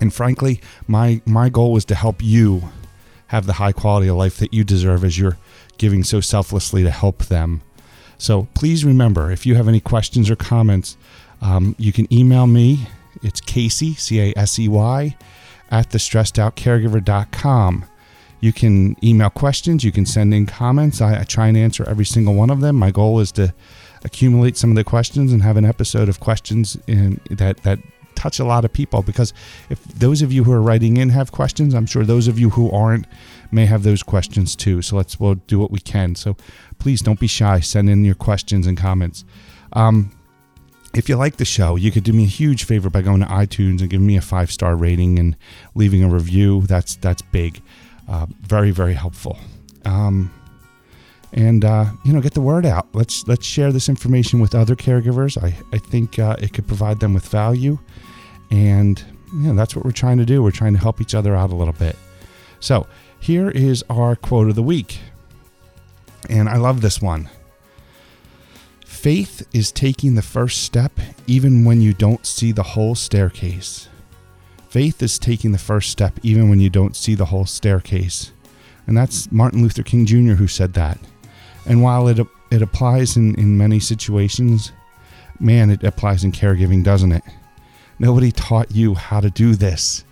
And 0.00 0.12
frankly, 0.12 0.60
my, 0.86 1.22
my 1.24 1.48
goal 1.48 1.72
was 1.72 1.86
to 1.86 1.94
help 1.94 2.22
you 2.22 2.68
have 3.28 3.46
the 3.46 3.54
high 3.54 3.72
quality 3.72 4.08
of 4.08 4.16
life 4.16 4.36
that 4.38 4.52
you 4.52 4.62
deserve 4.62 5.04
as 5.04 5.18
you're 5.18 5.38
giving 5.78 6.04
so 6.04 6.20
selflessly 6.20 6.82
to 6.82 6.90
help 6.90 7.24
them 7.26 7.62
so 8.18 8.48
please 8.54 8.84
remember 8.84 9.30
if 9.30 9.46
you 9.46 9.54
have 9.54 9.68
any 9.68 9.80
questions 9.80 10.30
or 10.30 10.36
comments, 10.36 10.96
um, 11.40 11.74
you 11.78 11.92
can 11.92 12.12
email 12.12 12.46
me. 12.46 12.86
It's 13.22 13.40
Casey, 13.40 13.94
C 13.94 14.20
A 14.20 14.32
S 14.36 14.58
E 14.58 14.68
Y, 14.68 15.16
at 15.70 15.90
the 15.90 15.98
stressedoutcaregiver.com. 15.98 17.84
You 18.40 18.52
can 18.52 18.96
email 19.04 19.30
questions, 19.30 19.84
you 19.84 19.92
can 19.92 20.04
send 20.04 20.34
in 20.34 20.46
comments. 20.46 21.00
I, 21.00 21.20
I 21.20 21.24
try 21.24 21.46
and 21.46 21.56
answer 21.56 21.88
every 21.88 22.04
single 22.04 22.34
one 22.34 22.50
of 22.50 22.60
them. 22.60 22.76
My 22.76 22.90
goal 22.90 23.20
is 23.20 23.30
to 23.32 23.54
accumulate 24.04 24.56
some 24.56 24.70
of 24.70 24.76
the 24.76 24.82
questions 24.82 25.32
and 25.32 25.42
have 25.42 25.56
an 25.56 25.64
episode 25.64 26.08
of 26.08 26.18
questions 26.18 26.76
in, 26.88 27.20
that, 27.30 27.58
that 27.58 27.78
touch 28.14 28.38
a 28.38 28.44
lot 28.44 28.64
of 28.64 28.72
people 28.72 29.02
because 29.02 29.32
if 29.70 29.82
those 29.84 30.22
of 30.22 30.32
you 30.32 30.44
who 30.44 30.52
are 30.52 30.60
writing 30.60 30.96
in 30.96 31.10
have 31.10 31.32
questions, 31.32 31.74
I'm 31.74 31.86
sure 31.86 32.04
those 32.04 32.28
of 32.28 32.38
you 32.38 32.50
who 32.50 32.70
aren't 32.70 33.06
may 33.50 33.66
have 33.66 33.82
those 33.82 34.02
questions 34.02 34.56
too. 34.56 34.82
So 34.82 34.96
let's 34.96 35.20
we'll 35.20 35.34
do 35.34 35.58
what 35.58 35.70
we 35.70 35.80
can. 35.80 36.14
So 36.14 36.36
please 36.82 37.00
don't 37.00 37.20
be 37.20 37.28
shy. 37.28 37.60
Send 37.60 37.88
in 37.88 38.04
your 38.04 38.16
questions 38.16 38.66
and 38.66 38.76
comments. 38.76 39.24
Um, 39.72 40.10
if 40.94 41.08
you 41.08 41.14
like 41.16 41.36
the 41.36 41.44
show, 41.44 41.76
you 41.76 41.92
could 41.92 42.02
do 42.02 42.12
me 42.12 42.24
a 42.24 42.26
huge 42.26 42.64
favor 42.64 42.90
by 42.90 43.02
going 43.02 43.20
to 43.20 43.26
iTunes 43.26 43.80
and 43.80 43.88
giving 43.88 44.06
me 44.06 44.16
a 44.16 44.20
five 44.20 44.50
star 44.50 44.74
rating 44.74 45.20
and 45.20 45.36
leaving 45.76 46.02
a 46.02 46.08
review. 46.08 46.62
That's 46.62 46.96
that's 46.96 47.22
big, 47.22 47.62
uh, 48.08 48.26
very 48.40 48.72
very 48.72 48.94
helpful. 48.94 49.38
Um, 49.84 50.32
and 51.32 51.64
uh, 51.64 51.86
you 52.04 52.12
know, 52.12 52.20
get 52.20 52.34
the 52.34 52.40
word 52.40 52.66
out. 52.66 52.88
Let's 52.94 53.28
let's 53.28 53.46
share 53.46 53.70
this 53.70 53.88
information 53.88 54.40
with 54.40 54.52
other 54.52 54.74
caregivers. 54.74 55.40
I 55.40 55.56
I 55.72 55.78
think 55.78 56.18
uh, 56.18 56.34
it 56.40 56.52
could 56.52 56.66
provide 56.66 56.98
them 56.98 57.14
with 57.14 57.26
value, 57.28 57.78
and 58.50 59.02
you 59.32 59.48
know 59.48 59.54
that's 59.54 59.76
what 59.76 59.84
we're 59.84 59.92
trying 59.92 60.18
to 60.18 60.26
do. 60.26 60.42
We're 60.42 60.50
trying 60.50 60.72
to 60.72 60.80
help 60.80 61.00
each 61.00 61.14
other 61.14 61.36
out 61.36 61.50
a 61.50 61.54
little 61.54 61.74
bit. 61.74 61.96
So 62.58 62.88
here 63.20 63.50
is 63.50 63.84
our 63.88 64.16
quote 64.16 64.48
of 64.48 64.56
the 64.56 64.62
week, 64.64 64.98
and 66.28 66.48
I 66.48 66.56
love 66.56 66.80
this 66.80 67.00
one. 67.00 67.28
Faith 68.84 69.46
is 69.52 69.72
taking 69.72 70.14
the 70.14 70.22
first 70.22 70.62
step 70.62 70.92
even 71.26 71.64
when 71.64 71.80
you 71.80 71.92
don't 71.92 72.24
see 72.24 72.52
the 72.52 72.62
whole 72.62 72.94
staircase. 72.94 73.88
Faith 74.68 75.02
is 75.02 75.18
taking 75.18 75.52
the 75.52 75.58
first 75.58 75.90
step 75.90 76.18
even 76.22 76.48
when 76.48 76.60
you 76.60 76.70
don't 76.70 76.96
see 76.96 77.14
the 77.14 77.26
whole 77.26 77.44
staircase. 77.44 78.32
And 78.86 78.96
that's 78.96 79.30
Martin 79.30 79.62
Luther 79.62 79.82
King 79.82 80.06
Jr. 80.06 80.34
who 80.34 80.46
said 80.46 80.74
that. 80.74 80.98
And 81.66 81.82
while 81.82 82.08
it, 82.08 82.24
it 82.50 82.62
applies 82.62 83.16
in, 83.16 83.34
in 83.34 83.58
many 83.58 83.80
situations, 83.80 84.72
man, 85.38 85.70
it 85.70 85.84
applies 85.84 86.24
in 86.24 86.32
caregiving, 86.32 86.82
doesn't 86.82 87.12
it? 87.12 87.24
Nobody 87.98 88.32
taught 88.32 88.70
you 88.70 88.94
how 88.94 89.20
to 89.20 89.30
do 89.30 89.54
this. 89.54 90.04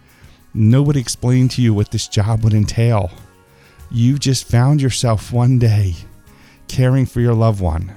Nobody 0.52 1.00
explained 1.00 1.52
to 1.52 1.62
you 1.62 1.72
what 1.72 1.90
this 1.90 2.08
job 2.08 2.44
would 2.44 2.54
entail. 2.54 3.10
You 3.90 4.18
just 4.18 4.44
found 4.44 4.80
yourself 4.80 5.32
one 5.32 5.58
day 5.58 5.94
caring 6.68 7.06
for 7.06 7.20
your 7.20 7.34
loved 7.34 7.60
one, 7.60 7.92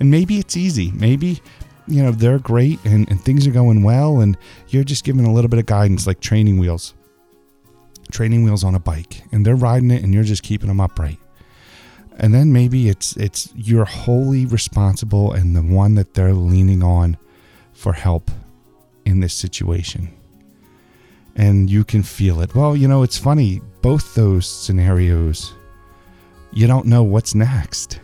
and 0.00 0.10
maybe 0.10 0.38
it's 0.38 0.56
easy. 0.56 0.90
Maybe, 0.92 1.40
you 1.86 2.02
know, 2.02 2.10
they're 2.10 2.38
great 2.38 2.84
and, 2.84 3.08
and 3.08 3.20
things 3.20 3.46
are 3.46 3.52
going 3.52 3.82
well, 3.82 4.20
and 4.20 4.36
you're 4.68 4.84
just 4.84 5.04
giving 5.04 5.24
a 5.24 5.32
little 5.32 5.48
bit 5.48 5.60
of 5.60 5.66
guidance 5.66 6.06
like 6.06 6.20
training 6.20 6.58
wheels. 6.58 6.94
Training 8.10 8.42
wheels 8.42 8.64
on 8.64 8.74
a 8.74 8.80
bike, 8.80 9.22
and 9.32 9.44
they're 9.44 9.54
riding 9.54 9.90
it, 9.90 10.02
and 10.02 10.12
you're 10.12 10.24
just 10.24 10.42
keeping 10.42 10.68
them 10.68 10.80
upright. 10.80 11.18
And 12.16 12.34
then 12.34 12.52
maybe 12.52 12.88
it's 12.88 13.16
it's 13.16 13.52
you're 13.54 13.84
wholly 13.84 14.44
responsible 14.44 15.32
and 15.32 15.54
the 15.54 15.62
one 15.62 15.94
that 15.94 16.14
they're 16.14 16.34
leaning 16.34 16.82
on 16.82 17.16
for 17.72 17.92
help 17.92 18.30
in 19.04 19.20
this 19.20 19.34
situation. 19.34 20.12
And 21.36 21.70
you 21.70 21.84
can 21.84 22.02
feel 22.02 22.40
it. 22.40 22.56
Well, 22.56 22.74
you 22.76 22.88
know, 22.88 23.04
it's 23.04 23.16
funny, 23.16 23.60
both 23.88 24.14
those 24.14 24.46
scenarios, 24.46 25.54
you 26.52 26.66
don't 26.66 26.86
know 26.86 27.02
what's 27.02 27.34
next 27.34 28.00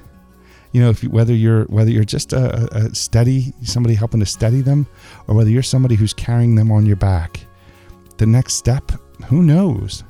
you 0.75 0.81
know, 0.81 0.91
if 0.91 1.05
you, 1.05 1.09
whether 1.11 1.33
you're 1.33 1.65
whether 1.67 1.91
you're 1.91 2.05
just 2.05 2.33
a, 2.33 2.69
a 2.77 2.93
steady 2.95 3.55
somebody 3.63 3.95
helping 3.95 4.19
to 4.19 4.27
steady 4.27 4.61
them, 4.61 4.89
or 5.29 5.37
whether 5.37 5.49
you're 5.49 5.63
somebody 5.63 5.95
who's 5.95 6.13
carrying 6.13 6.57
them 6.57 6.73
on 6.73 6.85
your 6.85 6.97
back, 6.97 7.47
the 8.17 8.27
next 8.27 8.55
step, 8.55 8.91
who 9.29 9.45
knows? 9.45 10.03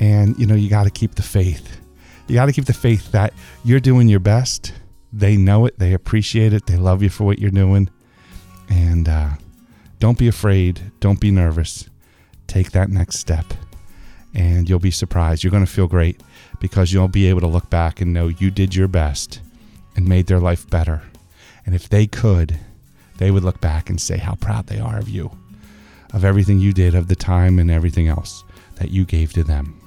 And 0.00 0.36
you 0.40 0.46
know, 0.46 0.56
you 0.56 0.68
got 0.68 0.84
to 0.84 0.90
keep 0.90 1.14
the 1.14 1.22
faith. 1.22 1.80
You 2.26 2.34
got 2.34 2.46
to 2.46 2.52
keep 2.52 2.64
the 2.64 2.72
faith 2.72 3.12
that 3.12 3.32
you're 3.64 3.78
doing 3.78 4.08
your 4.08 4.18
best. 4.18 4.72
They 5.12 5.36
know 5.36 5.66
it. 5.66 5.78
They 5.78 5.92
appreciate 5.92 6.52
it. 6.52 6.66
They 6.66 6.76
love 6.76 7.00
you 7.00 7.08
for 7.08 7.22
what 7.22 7.38
you're 7.38 7.52
doing. 7.52 7.88
And 8.68 9.08
uh, 9.08 9.30
don't 10.00 10.18
be 10.18 10.26
afraid. 10.26 10.90
Don't 10.98 11.20
be 11.20 11.30
nervous. 11.30 11.88
Take 12.48 12.72
that 12.72 12.90
next 12.90 13.20
step, 13.20 13.46
and 14.36 14.68
you'll 14.68 14.78
be 14.78 14.90
surprised. 14.90 15.42
You're 15.42 15.50
going 15.50 15.64
to 15.64 15.72
feel 15.72 15.88
great 15.88 16.20
because 16.60 16.92
you'll 16.92 17.08
be 17.08 17.26
able 17.26 17.40
to 17.40 17.46
look 17.46 17.70
back 17.70 18.02
and 18.02 18.12
know 18.12 18.28
you 18.28 18.50
did 18.50 18.76
your 18.76 18.86
best 18.86 19.40
and 19.96 20.06
made 20.06 20.26
their 20.26 20.38
life 20.38 20.68
better. 20.68 21.02
And 21.64 21.74
if 21.74 21.88
they 21.88 22.06
could, 22.06 22.58
they 23.16 23.30
would 23.30 23.42
look 23.42 23.62
back 23.62 23.88
and 23.88 23.98
say 23.98 24.18
how 24.18 24.34
proud 24.34 24.66
they 24.66 24.78
are 24.78 24.98
of 24.98 25.08
you, 25.08 25.30
of 26.12 26.22
everything 26.22 26.58
you 26.60 26.74
did, 26.74 26.94
of 26.94 27.08
the 27.08 27.16
time 27.16 27.58
and 27.58 27.70
everything 27.70 28.08
else 28.08 28.44
that 28.76 28.90
you 28.90 29.06
gave 29.06 29.32
to 29.32 29.42
them. 29.42 29.80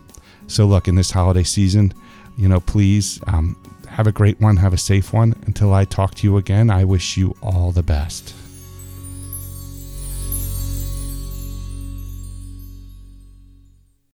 So, 0.47 0.65
look, 0.65 0.87
in 0.87 0.95
this 0.95 1.11
holiday 1.11 1.43
season, 1.43 1.93
you 2.35 2.49
know, 2.49 2.59
please 2.59 3.21
um, 3.27 3.55
have 3.87 4.07
a 4.07 4.11
great 4.11 4.41
one, 4.41 4.57
have 4.57 4.73
a 4.73 4.77
safe 4.77 5.13
one. 5.13 5.35
Until 5.45 5.75
I 5.75 5.85
talk 5.85 6.15
to 6.15 6.23
you 6.23 6.37
again, 6.37 6.71
I 6.71 6.85
wish 6.85 7.17
you 7.17 7.35
all 7.43 7.71
the 7.71 7.83
best. 7.83 8.33